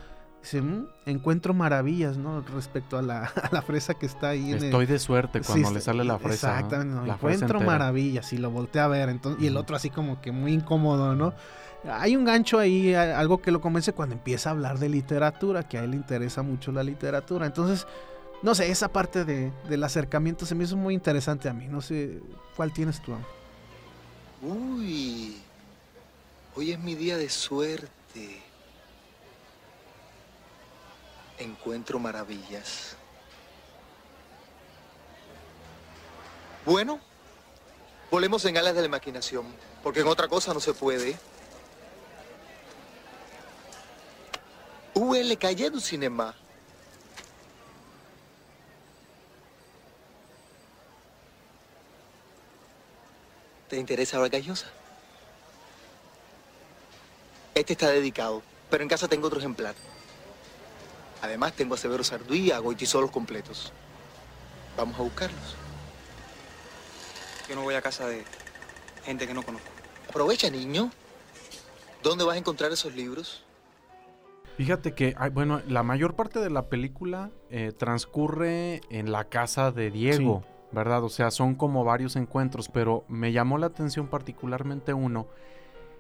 dice, 0.42 0.62
mm, 0.62 0.88
encuentro 1.06 1.54
maravillas, 1.54 2.18
¿no? 2.18 2.42
Respecto 2.42 2.98
a 2.98 3.02
la, 3.02 3.28
fresa 3.66 3.94
que 3.94 4.06
está 4.06 4.30
ahí. 4.30 4.54
Estoy 4.54 4.86
de 4.86 5.00
suerte 5.00 5.42
cuando 5.42 5.72
le 5.72 5.82
sale 5.82 6.04
la 6.04 6.18
fresa. 6.18 6.56
Exactamente, 6.56 7.12
encuentro 7.12 7.60
maravillas 7.60 8.32
y 8.34 8.38
lo 8.38 8.52
voltea 8.52 8.86
a 8.86 8.88
ver, 8.88 9.10
entonces, 9.10 9.44
y 9.44 9.48
el 9.48 9.58
otro 9.58 9.76
así 9.76 9.90
como 9.90 10.22
que 10.22 10.32
muy 10.32 10.54
incómodo, 10.54 11.16
¿no? 11.16 11.34
Hay 11.90 12.16
un 12.16 12.26
gancho 12.26 12.58
ahí, 12.58 12.94
algo 12.94 13.42
que 13.42 13.52
lo 13.52 13.62
convence 13.62 13.94
cuando 13.94 14.16
empieza 14.16 14.50
a 14.50 14.54
hablar 14.54 14.80
de 14.80 14.90
literatura, 14.90 15.68
que 15.68 15.78
a 15.78 15.84
él 15.84 15.92
le 15.92 15.98
interesa 15.98 16.42
mucho 16.42 16.72
la 16.72 16.84
literatura. 16.84 17.46
Entonces, 17.46 17.86
no 18.42 18.56
sé, 18.56 18.70
esa 18.70 18.90
parte 18.90 19.24
de, 19.24 19.52
del 19.70 19.84
acercamiento 19.84 20.46
se 20.46 20.56
me 20.56 20.64
hizo 20.64 20.76
muy 20.76 20.94
interesante 20.94 21.48
a 21.48 21.54
mí. 21.54 21.68
No 21.68 21.82
sé, 21.82 22.20
¿cuál 22.56 22.74
tienes 22.74 23.02
tú? 23.02 23.14
Uy, 24.42 25.38
hoy 26.56 26.72
es 26.72 26.80
mi 26.80 26.96
día 26.96 27.18
de 27.18 27.30
suerte. 27.30 28.42
Encuentro 31.38 32.00
maravillas. 32.00 32.96
Bueno, 36.66 37.00
volvemos 38.10 38.44
en 38.46 38.58
alas 38.58 38.74
de 38.74 38.82
la 38.82 38.88
imaginación, 38.88 39.46
porque 39.84 40.00
en 40.00 40.08
otra 40.08 40.28
cosa 40.28 40.54
no 40.54 40.60
se 40.60 40.74
puede. 40.74 41.16
UL 44.96 45.38
Calle 45.38 45.70
Cinema. 45.82 46.34
¿Te 53.68 53.78
interesa 53.78 54.20
la 54.20 54.30
gallosa? 54.30 54.68
Este 57.54 57.74
está 57.74 57.90
dedicado, 57.90 58.42
pero 58.70 58.84
en 58.84 58.90
casa 58.90 59.10
tengo 59.10 59.28
otro 59.28 59.40
ejemplar. 59.40 59.76
Además 61.22 61.54
tengo 61.54 61.76
a 61.76 61.78
Severo 61.78 62.04
Sardú 62.04 62.34
y 62.34 62.52
a 62.52 62.60
Goitisolos 62.60 63.12
completos. 63.12 63.74
Vamos 64.78 64.98
a 64.98 65.04
buscarlos. 65.04 65.56
Yo 67.50 67.56
no 67.56 67.64
voy 67.64 67.76
a 67.76 67.82
casa 67.82 68.08
de 68.08 68.24
gente 69.04 69.28
que 69.28 69.34
no 69.34 69.44
conozco. 69.44 69.68
Aprovecha, 70.08 70.50
niño. 70.50 70.90
¿Dónde 72.02 72.24
vas 72.24 72.36
a 72.36 72.40
encontrar 72.40 72.72
esos 72.72 72.94
libros? 72.94 73.45
Fíjate 74.58 74.94
que, 74.94 75.16
bueno, 75.34 75.62
la 75.68 75.84
mayor 75.84 76.16
parte 76.16 76.40
de 76.40 76.50
la 76.50 76.70
película 76.70 77.30
eh, 77.50 77.74
transcurre 77.78 78.82
en 78.90 79.12
la 79.12 79.26
casa 79.26 79.72
de 79.72 79.92
Diego, 79.92 80.44
¿verdad? 80.72 81.04
O 81.04 81.10
sea, 81.10 81.30
son 81.30 81.56
como 81.56 81.84
varios 81.84 82.16
encuentros, 82.16 82.70
pero 82.70 83.04
me 83.10 83.34
llamó 83.34 83.58
la 83.58 83.68
atención 83.68 84.08
particularmente 84.08 84.94
uno 84.94 85.28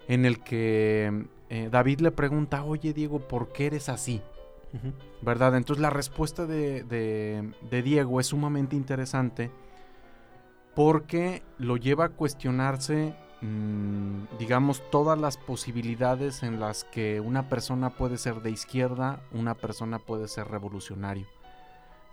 en 0.07 0.25
el 0.25 0.39
que 0.39 1.27
eh, 1.49 1.69
David 1.69 1.99
le 1.99 2.11
pregunta, 2.11 2.63
oye 2.63 2.93
Diego, 2.93 3.19
¿por 3.19 3.51
qué 3.51 3.67
eres 3.67 3.89
así? 3.89 4.21
¿Verdad? 5.21 5.55
Entonces 5.55 5.81
la 5.81 5.89
respuesta 5.89 6.45
de, 6.45 6.83
de 6.83 7.81
Diego 7.81 8.19
es 8.19 8.27
sumamente 8.27 8.75
interesante 8.75 9.49
porque 10.75 11.43
lo 11.57 11.77
lleva 11.77 12.05
a 12.05 12.09
cuestionarse 12.09 13.15
digamos, 13.41 14.81
todas 14.89 15.19
las 15.19 15.37
posibilidades 15.37 16.41
en 16.43 16.59
las 16.59 16.83
que 16.83 17.19
una 17.19 17.47
persona 17.49 17.91
puede 17.91 18.17
ser 18.17 18.41
de 18.41 18.51
izquierda, 18.51 19.21
una 19.31 19.55
persona 19.55 19.99
puede 19.99 20.27
ser 20.27 20.47
revolucionario. 20.47 21.27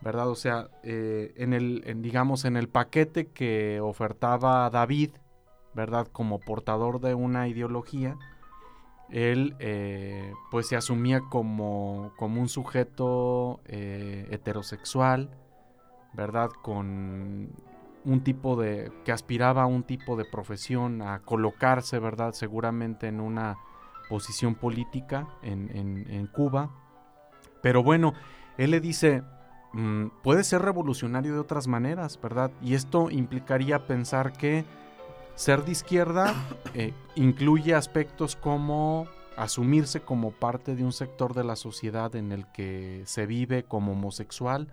¿Verdad? 0.00 0.28
O 0.28 0.34
sea, 0.34 0.68
eh, 0.82 1.32
en 1.36 1.52
el, 1.52 2.02
digamos, 2.02 2.44
en 2.44 2.56
el 2.56 2.68
paquete 2.68 3.28
que 3.28 3.80
ofertaba 3.80 4.68
David, 4.68 5.10
¿verdad? 5.74 6.08
Como 6.08 6.40
portador 6.40 7.00
de 7.00 7.14
una 7.14 7.46
ideología, 7.46 8.18
él 9.10 9.54
eh, 9.60 10.32
pues 10.50 10.66
se 10.66 10.76
asumía 10.76 11.20
como, 11.20 12.12
como 12.16 12.40
un 12.40 12.48
sujeto 12.48 13.60
eh, 13.66 14.26
heterosexual, 14.30 15.30
¿verdad? 16.14 16.50
Con 16.50 17.52
un 18.04 18.22
tipo 18.22 18.56
de, 18.56 18.92
que 19.04 19.12
aspiraba 19.12 19.62
a 19.62 19.66
un 19.66 19.84
tipo 19.84 20.16
de 20.16 20.24
profesión, 20.24 21.02
a 21.02 21.20
colocarse, 21.20 21.98
¿verdad? 21.98 22.32
Seguramente 22.32 23.08
en 23.08 23.20
una 23.20 23.58
posición 24.08 24.54
política 24.54 25.28
en, 25.42 26.26
Cuba. 26.32 26.70
Pero 27.62 27.82
bueno, 27.82 28.14
él 28.58 28.72
le 28.72 28.80
dice, 28.80 29.22
mm, 29.72 30.06
puede 30.22 30.44
ser 30.44 30.62
revolucionario 30.62 31.32
de 31.32 31.38
otras 31.38 31.68
maneras, 31.68 32.18
¿verdad? 32.20 32.50
Y 32.60 32.74
esto 32.74 33.10
implicaría 33.10 33.86
pensar 33.86 34.32
que 34.32 34.64
ser 35.34 35.64
de 35.64 35.72
izquierda 35.72 36.34
eh, 36.74 36.92
incluye 37.14 37.74
aspectos 37.74 38.36
como 38.36 39.06
asumirse 39.36 40.02
como 40.02 40.30
parte 40.30 40.74
de 40.76 40.84
un 40.84 40.92
sector 40.92 41.34
de 41.34 41.44
la 41.44 41.56
sociedad 41.56 42.14
en 42.16 42.32
el 42.32 42.46
que 42.52 43.02
se 43.06 43.26
vive 43.26 43.64
como 43.64 43.92
homosexual, 43.92 44.68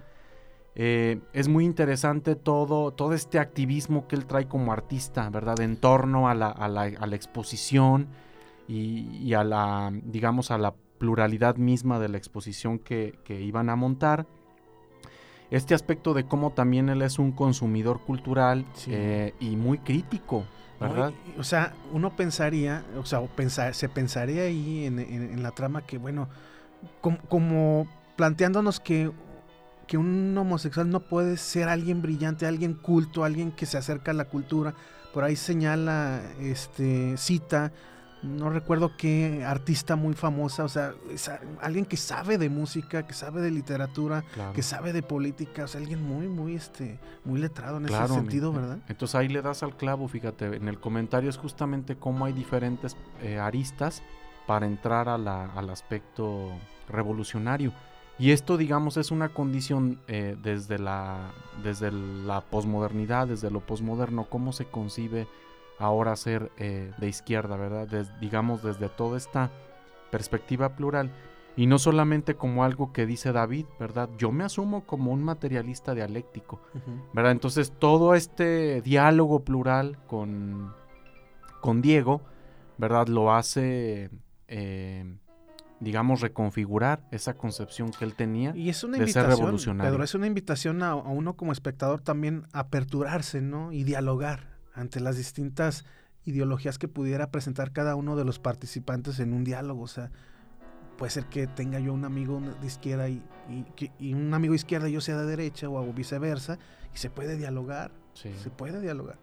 eh, 0.81 1.19
es 1.33 1.49
muy 1.49 1.65
interesante 1.65 2.37
todo, 2.37 2.91
todo 2.91 3.13
este 3.13 3.37
activismo 3.37 4.07
que 4.07 4.15
él 4.15 4.25
trae 4.25 4.47
como 4.47 4.71
artista, 4.71 5.29
¿verdad? 5.29 5.59
En 5.59 5.75
torno 5.75 6.29
a 6.29 6.33
la, 6.33 6.47
a 6.47 6.69
la, 6.69 6.83
a 6.83 7.05
la 7.05 7.15
exposición 7.17 8.07
y, 8.65 9.33
a 9.33 9.43
la, 9.43 9.91
digamos, 9.91 10.51
a 10.51 10.57
la 10.57 10.73
pluralidad 10.97 11.57
misma 11.57 11.99
de 11.99 12.07
la 12.07 12.17
exposición 12.17 12.79
que, 12.79 13.19
que, 13.25 13.41
iban 13.41 13.69
a 13.69 13.75
montar. 13.75 14.25
Este 15.51 15.75
aspecto 15.75 16.13
de 16.13 16.23
cómo 16.23 16.51
también 16.51 16.87
él 16.87 17.01
es 17.01 17.19
un 17.19 17.33
consumidor 17.33 17.99
cultural 17.99 18.65
eh, 18.87 19.33
y 19.41 19.57
muy 19.57 19.79
crítico, 19.79 20.45
¿verdad? 20.79 21.11
o 21.37 21.43
sea, 21.43 21.73
uno 21.91 22.15
pensaría, 22.15 22.85
o 22.97 23.05
sea, 23.05 23.19
pensar, 23.27 23.75
se 23.75 23.89
pensaría 23.89 24.43
ahí 24.43 24.85
en, 24.85 24.99
en, 24.99 25.43
la 25.43 25.51
trama 25.51 25.85
que, 25.85 25.97
bueno, 25.97 26.29
como 27.01 27.85
planteándonos 28.15 28.79
que 28.79 29.11
que 29.89 29.97
un 29.97 30.37
homosexual 30.37 30.87
no 30.87 30.99
puede 30.99 31.35
ser 31.35 31.67
alguien 31.67 32.03
brillante, 32.03 32.45
alguien 32.45 32.75
culto, 32.75 33.23
alguien 33.23 33.51
que 33.51 33.65
se 33.65 33.75
acerca 33.75 34.11
a 34.11 34.13
la 34.13 34.25
cultura. 34.25 34.75
Por 35.13 35.23
ahí 35.23 35.35
señala, 35.35 36.21
este, 36.39 37.17
cita 37.17 37.73
no 38.21 38.49
recuerdo 38.49 38.91
qué 38.97 39.43
artista 39.45 39.95
muy 39.95 40.13
famosa, 40.13 40.63
o 40.63 40.69
sea, 40.69 40.93
alguien 41.61 41.85
que 41.85 41.97
sabe 41.97 42.37
de 42.37 42.49
música, 42.49 43.07
que 43.07 43.13
sabe 43.13 43.41
de 43.41 43.49
literatura, 43.49 44.23
que 44.53 44.61
sabe 44.61 44.91
de 44.93 45.01
política, 45.01 45.63
o 45.63 45.67
sea, 45.67 45.79
alguien 45.79 46.03
muy, 46.03 46.27
muy, 46.27 46.55
este, 46.55 46.99
muy 47.23 47.39
letrado 47.39 47.77
en 47.77 47.85
ese 47.85 48.07
sentido, 48.09 48.51
¿verdad? 48.51 48.79
Entonces 48.89 49.15
ahí 49.15 49.29
le 49.29 49.41
das 49.41 49.63
al 49.63 49.75
clavo, 49.77 50.07
fíjate, 50.07 50.57
en 50.57 50.67
el 50.67 50.79
comentario 50.79 51.29
es 51.29 51.37
justamente 51.37 51.95
cómo 51.95 52.25
hay 52.25 52.33
diferentes 52.33 52.97
eh, 53.21 53.39
aristas 53.39 54.03
para 54.45 54.65
entrar 54.65 55.07
al 55.07 55.69
aspecto 55.69 56.51
revolucionario. 56.89 57.71
Y 58.19 58.31
esto, 58.31 58.57
digamos, 58.57 58.97
es 58.97 59.11
una 59.11 59.29
condición 59.29 59.99
eh, 60.07 60.35
desde, 60.43 60.77
la, 60.77 61.31
desde 61.63 61.91
la 61.91 62.41
posmodernidad, 62.41 63.27
desde 63.27 63.49
lo 63.49 63.61
posmoderno, 63.61 64.25
cómo 64.25 64.51
se 64.51 64.65
concibe 64.65 65.27
ahora 65.79 66.15
ser 66.17 66.51
eh, 66.57 66.91
de 66.97 67.07
izquierda, 67.07 67.55
¿verdad? 67.55 67.87
digamos 68.19 68.61
desde 68.61 68.89
toda 68.89 69.17
esta 69.17 69.49
perspectiva 70.11 70.75
plural 70.75 71.11
y 71.55 71.67
no 71.67 71.79
solamente 71.79 72.35
como 72.35 72.63
algo 72.63 72.93
que 72.93 73.05
dice 73.05 73.31
David, 73.31 73.65
¿verdad? 73.79 74.09
Yo 74.17 74.31
me 74.31 74.43
asumo 74.43 74.85
como 74.85 75.11
un 75.11 75.23
materialista 75.23 75.93
dialéctico, 75.93 76.61
¿verdad? 77.13 77.33
Entonces 77.33 77.73
todo 77.77 78.15
este 78.15 78.81
diálogo 78.81 79.41
plural 79.43 79.97
con, 80.07 80.73
con 81.59 81.81
Diego, 81.81 82.21
¿verdad? 82.77 83.07
Lo 83.07 83.33
hace, 83.33 84.09
eh, 84.47 85.17
digamos, 85.79 86.21
reconfigurar 86.21 87.07
esa 87.11 87.35
concepción 87.35 87.91
que 87.91 88.05
él 88.05 88.13
tenía 88.15 88.55
y 88.55 88.69
es 88.69 88.83
una 88.83 88.97
de 88.97 89.07
ser 89.07 89.27
revolucionario. 89.27 89.91
Pedro, 89.91 90.03
es 90.03 90.13
una 90.15 90.27
invitación 90.27 90.83
a, 90.83 90.91
a 90.91 90.95
uno 90.95 91.35
como 91.35 91.51
espectador 91.51 92.01
también 92.01 92.45
a 92.53 92.59
aperturarse, 92.59 93.41
¿no? 93.41 93.71
Y 93.71 93.83
dialogar 93.83 94.59
ante 94.73 94.99
las 94.99 95.17
distintas 95.17 95.85
ideologías 96.25 96.77
que 96.77 96.87
pudiera 96.87 97.31
presentar 97.31 97.71
cada 97.71 97.95
uno 97.95 98.15
de 98.15 98.25
los 98.25 98.39
participantes 98.39 99.19
en 99.19 99.33
un 99.33 99.43
diálogo. 99.43 99.83
O 99.83 99.87
sea, 99.87 100.11
puede 100.97 101.11
ser 101.11 101.25
que 101.25 101.47
tenga 101.47 101.79
yo 101.79 101.93
un 101.93 102.05
amigo 102.05 102.41
de 102.59 102.67
izquierda 102.67 103.09
y, 103.09 103.23
un 104.13 104.33
amigo 104.33 104.51
de 104.51 104.57
izquierda 104.57 104.89
y 104.89 104.91
yo 104.91 105.01
sea 105.01 105.17
de 105.17 105.25
derecha 105.25 105.69
o 105.69 105.93
viceversa, 105.93 106.59
y 106.93 106.97
se 106.97 107.09
puede 107.09 107.37
dialogar. 107.37 107.91
Se 108.13 108.49
puede 108.49 108.81
dialogar. 108.81 109.17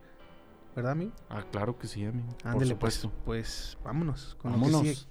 ¿Verdad, 0.75 0.93
amigo? 0.93 1.13
Ah, 1.31 1.45
claro 1.51 1.79
que 1.79 1.87
sí, 1.87 2.05
amigo. 2.05 2.29
Ándele, 2.45 2.77
pues, 2.77 3.09
pues 3.25 3.79
vámonos 3.85 4.37
con 4.39 4.53
vámonos. 4.53 5.09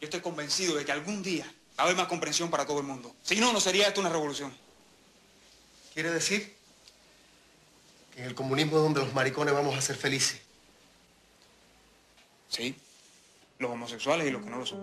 Yo 0.00 0.06
estoy 0.06 0.20
convencido 0.20 0.76
de 0.76 0.84
que 0.84 0.92
algún 0.92 1.22
día 1.22 1.44
va 1.78 1.82
a 1.82 1.86
haber 1.86 1.96
más 1.96 2.06
comprensión 2.06 2.50
para 2.50 2.66
todo 2.66 2.80
el 2.80 2.86
mundo. 2.86 3.14
Si 3.22 3.36
no, 3.36 3.52
no 3.52 3.60
sería 3.60 3.88
esto 3.88 4.00
una 4.00 4.10
revolución. 4.10 4.52
¿Quiere 5.94 6.10
decir? 6.10 6.54
En 8.16 8.24
el 8.24 8.34
comunismo 8.34 8.78
donde 8.78 9.00
los 9.00 9.14
maricones 9.14 9.54
vamos 9.54 9.76
a 9.76 9.80
ser 9.80 9.96
felices. 9.96 10.40
Sí, 12.48 12.76
los 13.58 13.70
homosexuales 13.70 14.26
y 14.26 14.30
los 14.30 14.42
que 14.42 14.50
no 14.50 14.58
lo 14.58 14.66
son. 14.66 14.80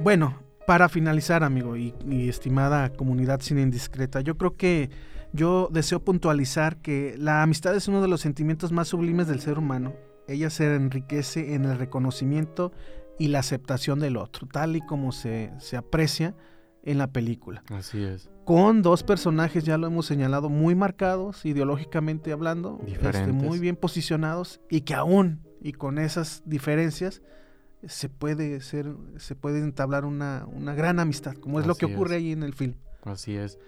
Bueno, 0.00 0.38
para 0.66 0.88
finalizar, 0.88 1.44
amigo 1.44 1.76
y, 1.76 1.94
estimada 2.28 2.90
comunidad 2.90 3.40
sin 3.40 3.58
indiscreta, 3.58 4.20
yo 4.20 4.36
creo 4.36 4.56
que 4.56 4.90
yo 5.32 5.68
deseo 5.70 6.00
puntualizar 6.00 6.76
que 6.76 7.16
la 7.18 7.42
amistad 7.42 7.74
es 7.74 7.88
uno 7.88 8.00
de 8.00 8.08
los 8.08 8.20
sentimientos 8.20 8.72
más 8.72 8.88
sublimes 8.88 9.26
del 9.26 9.40
ser 9.40 9.58
humano. 9.58 9.94
Ella 10.28 10.48
se 10.48 10.74
enriquece 10.74 11.54
en 11.54 11.64
el 11.64 11.76
reconocimiento 11.76 12.72
y 13.18 13.28
la 13.28 13.40
aceptación 13.40 14.00
del 14.00 14.16
otro, 14.16 14.46
tal 14.46 14.76
y 14.76 14.80
como 14.80 15.12
se, 15.12 15.52
se 15.58 15.76
aprecia 15.76 16.34
en 16.82 16.98
la 16.98 17.08
película. 17.08 17.62
Así 17.70 18.02
es 18.02 18.28
con 18.44 18.82
dos 18.82 19.02
personajes, 19.02 19.64
ya 19.64 19.78
lo 19.78 19.86
hemos 19.86 20.06
señalado, 20.06 20.48
muy 20.48 20.74
marcados, 20.74 21.44
ideológicamente 21.44 22.30
hablando, 22.30 22.78
este, 22.86 23.32
muy 23.32 23.58
bien 23.58 23.76
posicionados, 23.76 24.60
y 24.70 24.82
que 24.82 24.94
aún, 24.94 25.40
y 25.60 25.72
con 25.72 25.98
esas 25.98 26.42
diferencias, 26.44 27.22
se 27.86 28.08
puede 28.08 28.60
ser, 28.60 28.94
se 29.16 29.34
puede 29.34 29.60
entablar 29.60 30.04
una, 30.04 30.46
una 30.52 30.74
gran 30.74 31.00
amistad, 31.00 31.34
como 31.34 31.58
es 31.58 31.66
lo 31.66 31.74
que 31.74 31.86
ocurre 31.86 32.16
ahí 32.16 32.32
en 32.32 32.42
el 32.42 32.54
film. 32.54 32.74
Así 33.02 33.34
es. 33.34 33.58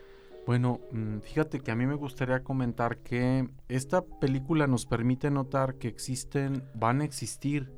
Bueno, 0.47 0.81
mm, 0.93 1.19
fíjate 1.21 1.61
que 1.61 1.71
a 1.71 1.75
mí 1.75 1.87
me 1.87 1.97
gustaría 1.97 2.43
comentar 2.45 2.99
que 2.99 3.49
esta 3.69 4.03
película 4.03 4.67
nos 4.67 4.87
permite 4.87 5.31
notar 5.31 5.75
que 5.75 5.89
existen, 5.89 6.63
van 6.75 7.01
a 7.01 7.05
existir 7.05 7.73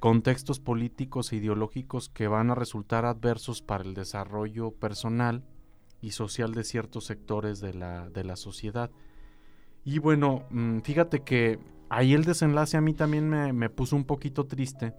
contextos 0.00 0.60
políticos 0.60 1.32
e 1.32 1.36
ideológicos 1.36 2.08
que 2.08 2.28
van 2.28 2.50
a 2.50 2.54
resultar 2.54 3.04
adversos 3.04 3.62
para 3.62 3.84
el 3.84 3.94
desarrollo 3.94 4.70
personal 4.70 5.42
y 6.00 6.10
social 6.10 6.52
de 6.52 6.64
ciertos 6.64 7.04
sectores 7.04 7.60
de 7.60 7.74
la, 7.74 8.08
de 8.10 8.24
la 8.24 8.36
sociedad. 8.36 8.90
Y 9.84 9.98
bueno, 9.98 10.44
mm, 10.50 10.80
fíjate 10.80 11.20
que 11.20 11.58
ahí 11.88 12.12
el 12.12 12.24
desenlace 12.24 12.76
a 12.76 12.80
mí 12.80 12.92
también 12.92 13.28
me, 13.28 13.70
puso 13.70 13.96
un 13.96 14.04
poquito 14.04 14.44
triste 14.46 14.94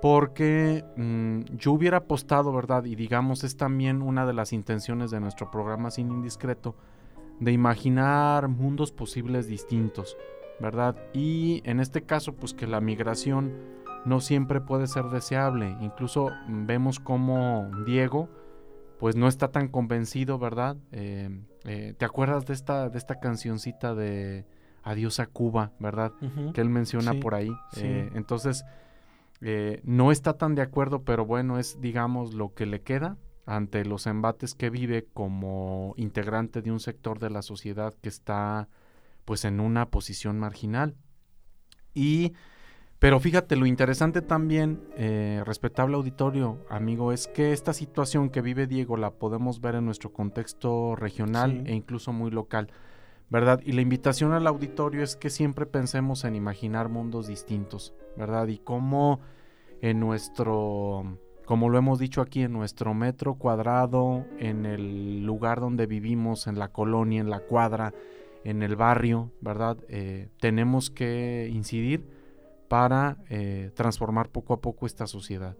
porque 0.00 0.84
mm, 0.96 1.56
yo 1.56 1.72
hubiera 1.72 1.98
apostado, 1.98 2.52
¿verdad? 2.52 2.84
Y 2.84 2.94
digamos 2.94 3.44
es 3.44 3.56
también 3.56 4.00
una 4.00 4.24
de 4.26 4.32
las 4.32 4.52
intenciones 4.52 5.10
de 5.10 5.20
nuestro 5.20 5.50
programa 5.50 5.90
Sin 5.90 6.10
Indiscreto, 6.10 6.74
de 7.38 7.52
imaginar 7.52 8.48
mundos 8.48 8.92
posibles 8.92 9.46
distintos, 9.46 10.16
¿verdad? 10.58 10.96
Y 11.12 11.60
en 11.64 11.80
este 11.80 12.02
caso, 12.02 12.34
pues 12.34 12.54
que 12.54 12.66
la 12.66 12.80
migración 12.80 13.52
no 14.04 14.20
siempre 14.20 14.60
puede 14.60 14.86
ser 14.86 15.06
deseable. 15.06 15.76
Incluso 15.80 16.30
vemos 16.48 17.00
como 17.00 17.70
Diego, 17.84 18.28
pues 18.98 19.16
no 19.16 19.28
está 19.28 19.48
tan 19.48 19.68
convencido, 19.68 20.38
¿verdad? 20.38 20.76
Eh, 20.92 21.30
eh, 21.64 21.94
¿Te 21.96 22.04
acuerdas 22.04 22.46
de 22.46 22.54
esta, 22.54 22.88
de 22.88 22.98
esta 22.98 23.20
cancioncita 23.20 23.94
de 23.94 24.46
Adiós 24.82 25.20
a 25.20 25.26
Cuba, 25.26 25.72
¿verdad? 25.78 26.12
Que 26.54 26.60
él 26.60 26.70
menciona 26.70 27.14
por 27.14 27.34
ahí. 27.34 27.50
Eh, 27.76 28.10
entonces, 28.14 28.64
no 29.84 30.12
está 30.12 30.34
tan 30.34 30.54
de 30.54 30.62
acuerdo, 30.62 31.02
pero 31.02 31.24
bueno, 31.24 31.58
es, 31.58 31.80
digamos, 31.80 32.34
lo 32.34 32.54
que 32.54 32.66
le 32.66 32.82
queda 32.82 33.16
ante 33.46 33.84
los 33.84 34.06
embates 34.06 34.54
que 34.54 34.70
vive 34.70 35.06
como 35.12 35.94
integrante 35.96 36.62
de 36.62 36.70
un 36.70 36.80
sector 36.80 37.18
de 37.18 37.30
la 37.30 37.42
sociedad 37.42 37.94
que 38.00 38.08
está, 38.08 38.68
pues, 39.24 39.44
en 39.44 39.60
una 39.60 39.86
posición 39.86 40.38
marginal. 40.38 40.94
Y 41.94 42.32
pero 43.00 43.18
fíjate, 43.18 43.56
lo 43.56 43.64
interesante 43.64 44.20
también, 44.20 44.82
eh, 44.94 45.42
respetable 45.46 45.96
auditorio, 45.96 46.58
amigo, 46.68 47.12
es 47.12 47.28
que 47.28 47.54
esta 47.54 47.72
situación 47.72 48.28
que 48.28 48.42
vive 48.42 48.66
Diego 48.66 48.98
la 48.98 49.10
podemos 49.12 49.62
ver 49.62 49.76
en 49.76 49.86
nuestro 49.86 50.12
contexto 50.12 50.94
regional 50.96 51.62
e 51.66 51.74
incluso 51.74 52.12
muy 52.12 52.30
local, 52.30 52.68
¿verdad? 53.30 53.62
Y 53.64 53.72
la 53.72 53.80
invitación 53.80 54.32
al 54.32 54.46
auditorio 54.46 55.02
es 55.02 55.16
que 55.16 55.30
siempre 55.30 55.64
pensemos 55.64 56.24
en 56.24 56.34
imaginar 56.34 56.90
mundos 56.90 57.26
distintos, 57.26 57.94
¿verdad? 58.18 58.48
Y 58.48 58.58
cómo 58.58 59.20
en 59.80 59.98
nuestro, 59.98 61.16
como 61.46 61.70
lo 61.70 61.78
hemos 61.78 61.98
dicho 62.00 62.20
aquí, 62.20 62.42
en 62.42 62.52
nuestro 62.52 62.92
metro 62.92 63.36
cuadrado, 63.36 64.26
en 64.38 64.66
el 64.66 65.24
lugar 65.24 65.60
donde 65.60 65.86
vivimos, 65.86 66.46
en 66.46 66.58
la 66.58 66.68
colonia, 66.68 67.22
en 67.22 67.30
la 67.30 67.40
cuadra, 67.40 67.94
en 68.44 68.62
el 68.62 68.76
barrio, 68.76 69.32
¿verdad? 69.40 69.78
Eh, 69.88 70.28
tenemos 70.38 70.90
que 70.90 71.48
incidir 71.50 72.19
para 72.70 73.16
eh, 73.28 73.72
transformar 73.74 74.28
poco 74.28 74.54
a 74.54 74.60
poco 74.60 74.86
esta 74.86 75.08
sociedad. 75.08 75.56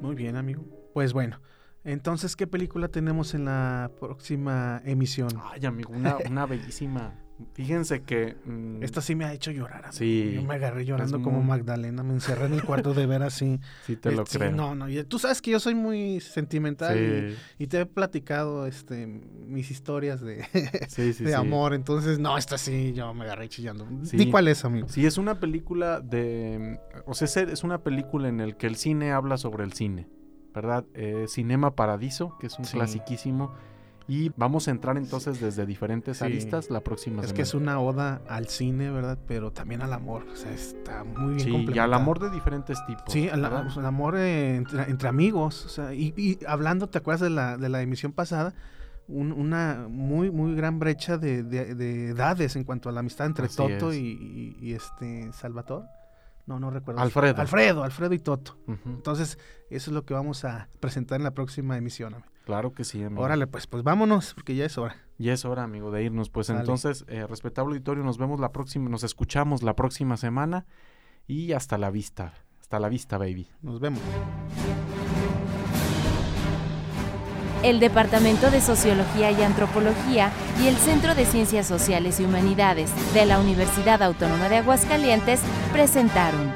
Muy 0.00 0.14
bien, 0.14 0.36
amigo. 0.36 0.64
Pues 0.94 1.12
bueno, 1.12 1.40
entonces, 1.82 2.36
¿qué 2.36 2.46
película 2.46 2.86
tenemos 2.86 3.34
en 3.34 3.46
la 3.46 3.90
próxima 3.98 4.80
emisión? 4.84 5.30
Ay, 5.42 5.66
amigo, 5.66 5.92
una, 5.92 6.18
una 6.30 6.46
bellísima 6.46 7.18
Fíjense 7.54 8.02
que... 8.02 8.36
Mm, 8.44 8.82
Esta 8.82 9.00
sí 9.00 9.14
me 9.14 9.24
ha 9.24 9.32
hecho 9.32 9.50
llorar. 9.50 9.86
Sí. 9.90 10.32
Yo 10.34 10.42
me 10.42 10.54
agarré 10.54 10.84
llorando 10.84 11.22
como 11.22 11.42
Magdalena. 11.42 12.02
Me 12.02 12.14
encerré 12.14 12.46
en 12.46 12.54
el 12.54 12.64
cuarto 12.64 12.94
de 12.94 13.06
ver 13.06 13.22
así. 13.22 13.58
Sí, 13.86 13.96
te 13.96 14.12
lo 14.12 14.24
creo. 14.24 14.52
no, 14.52 14.74
no. 14.74 14.86
tú 15.06 15.18
sabes 15.18 15.42
que 15.42 15.50
yo 15.50 15.58
soy 15.58 15.74
muy 15.74 16.20
sentimental 16.20 17.36
y, 17.58 17.66
te 17.66 17.80
he 17.80 17.86
platicado 17.86 18.66
este, 18.66 19.06
mis 19.06 19.70
historias 19.70 20.20
de, 20.20 20.44
de 21.18 21.34
amor. 21.34 21.74
Entonces, 21.74 22.18
no, 22.18 22.38
esta 22.38 22.58
sí, 22.58 22.92
yo 22.92 23.12
me 23.14 23.24
agarré 23.24 23.48
chillando. 23.48 23.86
¿Y 24.12 24.30
cuál 24.30 24.48
es, 24.48 24.64
amigo? 24.64 24.88
Sí, 24.88 25.06
es 25.06 25.18
una 25.18 25.40
película 25.40 26.00
de... 26.00 26.78
O 27.06 27.14
sea, 27.14 27.26
es 27.42 27.64
una 27.64 27.78
película 27.78 28.28
en 28.28 28.38
la 28.38 28.52
que 28.52 28.66
el 28.66 28.76
cine 28.76 29.12
habla 29.12 29.36
sobre 29.36 29.64
el 29.64 29.72
cine. 29.72 30.08
¿Verdad? 30.54 30.84
Eh, 30.94 31.24
Cinema 31.28 31.74
Paradiso, 31.74 32.36
que 32.38 32.46
es 32.46 32.58
un 32.58 32.66
clasiquísimo 32.66 33.54
y 34.08 34.30
vamos 34.36 34.68
a 34.68 34.70
entrar 34.70 34.96
entonces 34.96 35.40
desde 35.40 35.66
diferentes 35.66 36.22
aristas 36.22 36.70
la 36.70 36.80
próxima 36.80 37.22
es 37.22 37.32
que 37.32 37.42
es 37.42 37.54
una 37.54 37.80
oda 37.80 38.22
al 38.28 38.48
cine, 38.48 38.90
¿verdad? 38.90 39.18
Pero 39.26 39.52
también 39.52 39.82
al 39.82 39.92
amor. 39.92 40.26
O 40.32 40.36
sea, 40.36 40.52
está 40.52 41.04
muy 41.04 41.34
bien 41.34 41.66
Sí, 41.66 41.72
y 41.74 41.78
al 41.78 41.94
amor 41.94 42.18
de 42.18 42.30
diferentes 42.30 42.84
tipos. 42.86 43.04
Sí, 43.08 43.28
al, 43.28 43.44
amor 43.44 44.16
entre, 44.16 45.08
amigos. 45.08 45.66
O 45.66 45.68
sea, 45.68 45.94
y, 45.94 46.38
hablando, 46.46 46.88
¿te 46.88 46.98
acuerdas 46.98 47.20
de 47.20 47.30
la, 47.30 47.56
de 47.56 47.68
la 47.68 47.82
emisión 47.82 48.12
pasada? 48.12 48.54
una 49.08 49.86
muy, 49.90 50.30
muy 50.30 50.54
gran 50.54 50.78
brecha 50.78 51.18
de, 51.18 51.40
edades 52.08 52.56
en 52.56 52.64
cuanto 52.64 52.88
a 52.88 52.92
la 52.92 53.00
amistad 53.00 53.26
entre 53.26 53.48
Toto 53.48 53.92
y, 53.92 54.72
este 54.74 55.32
Salvatore. 55.32 55.86
No, 56.46 56.58
no 56.58 56.70
recuerdo. 56.70 57.00
Alfredo. 57.00 57.40
Alfredo, 57.40 57.84
Alfredo 57.84 58.14
y 58.14 58.18
Toto. 58.18 58.58
Entonces, 58.86 59.38
eso 59.70 59.90
es 59.90 59.94
lo 59.94 60.04
que 60.04 60.14
vamos 60.14 60.44
a 60.44 60.68
presentar 60.80 61.20
en 61.20 61.24
la 61.24 61.32
próxima 61.32 61.76
emisión. 61.76 62.14
Claro 62.44 62.72
que 62.72 62.84
sí, 62.84 63.02
amigo. 63.02 63.22
Órale, 63.22 63.46
pues, 63.46 63.66
pues 63.66 63.82
vámonos, 63.82 64.34
porque 64.34 64.54
ya 64.54 64.64
es 64.64 64.76
hora. 64.78 64.96
Ya 65.18 65.32
es 65.32 65.44
hora, 65.44 65.62
amigo, 65.62 65.90
de 65.90 66.02
irnos. 66.02 66.28
Pues 66.28 66.50
entonces, 66.50 67.04
eh, 67.08 67.26
respetable 67.28 67.74
auditorio, 67.74 68.02
nos 68.02 68.18
vemos 68.18 68.40
la 68.40 68.50
próxima, 68.50 68.88
nos 68.88 69.04
escuchamos 69.04 69.62
la 69.62 69.74
próxima 69.74 70.16
semana 70.16 70.66
y 71.26 71.52
hasta 71.52 71.78
la 71.78 71.90
vista. 71.90 72.34
Hasta 72.60 72.80
la 72.80 72.88
vista, 72.88 73.18
baby. 73.18 73.48
Nos 73.62 73.78
vemos. 73.78 74.00
El 77.62 77.78
Departamento 77.78 78.50
de 78.50 78.60
Sociología 78.60 79.30
y 79.30 79.40
Antropología 79.42 80.32
y 80.60 80.66
el 80.66 80.74
Centro 80.76 81.14
de 81.14 81.24
Ciencias 81.24 81.66
Sociales 81.66 82.18
y 82.18 82.24
Humanidades 82.24 82.90
de 83.14 83.24
la 83.24 83.38
Universidad 83.38 84.02
Autónoma 84.02 84.48
de 84.48 84.56
Aguascalientes 84.56 85.40
presentaron 85.72 86.52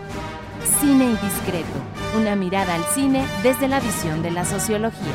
Cine 0.80 1.04
Indiscreto, 1.04 1.78
una 2.18 2.34
mirada 2.34 2.74
al 2.74 2.82
cine 2.86 3.24
desde 3.44 3.68
la 3.68 3.78
visión 3.78 4.22
de 4.22 4.32
la 4.32 4.44
sociología. 4.44 5.14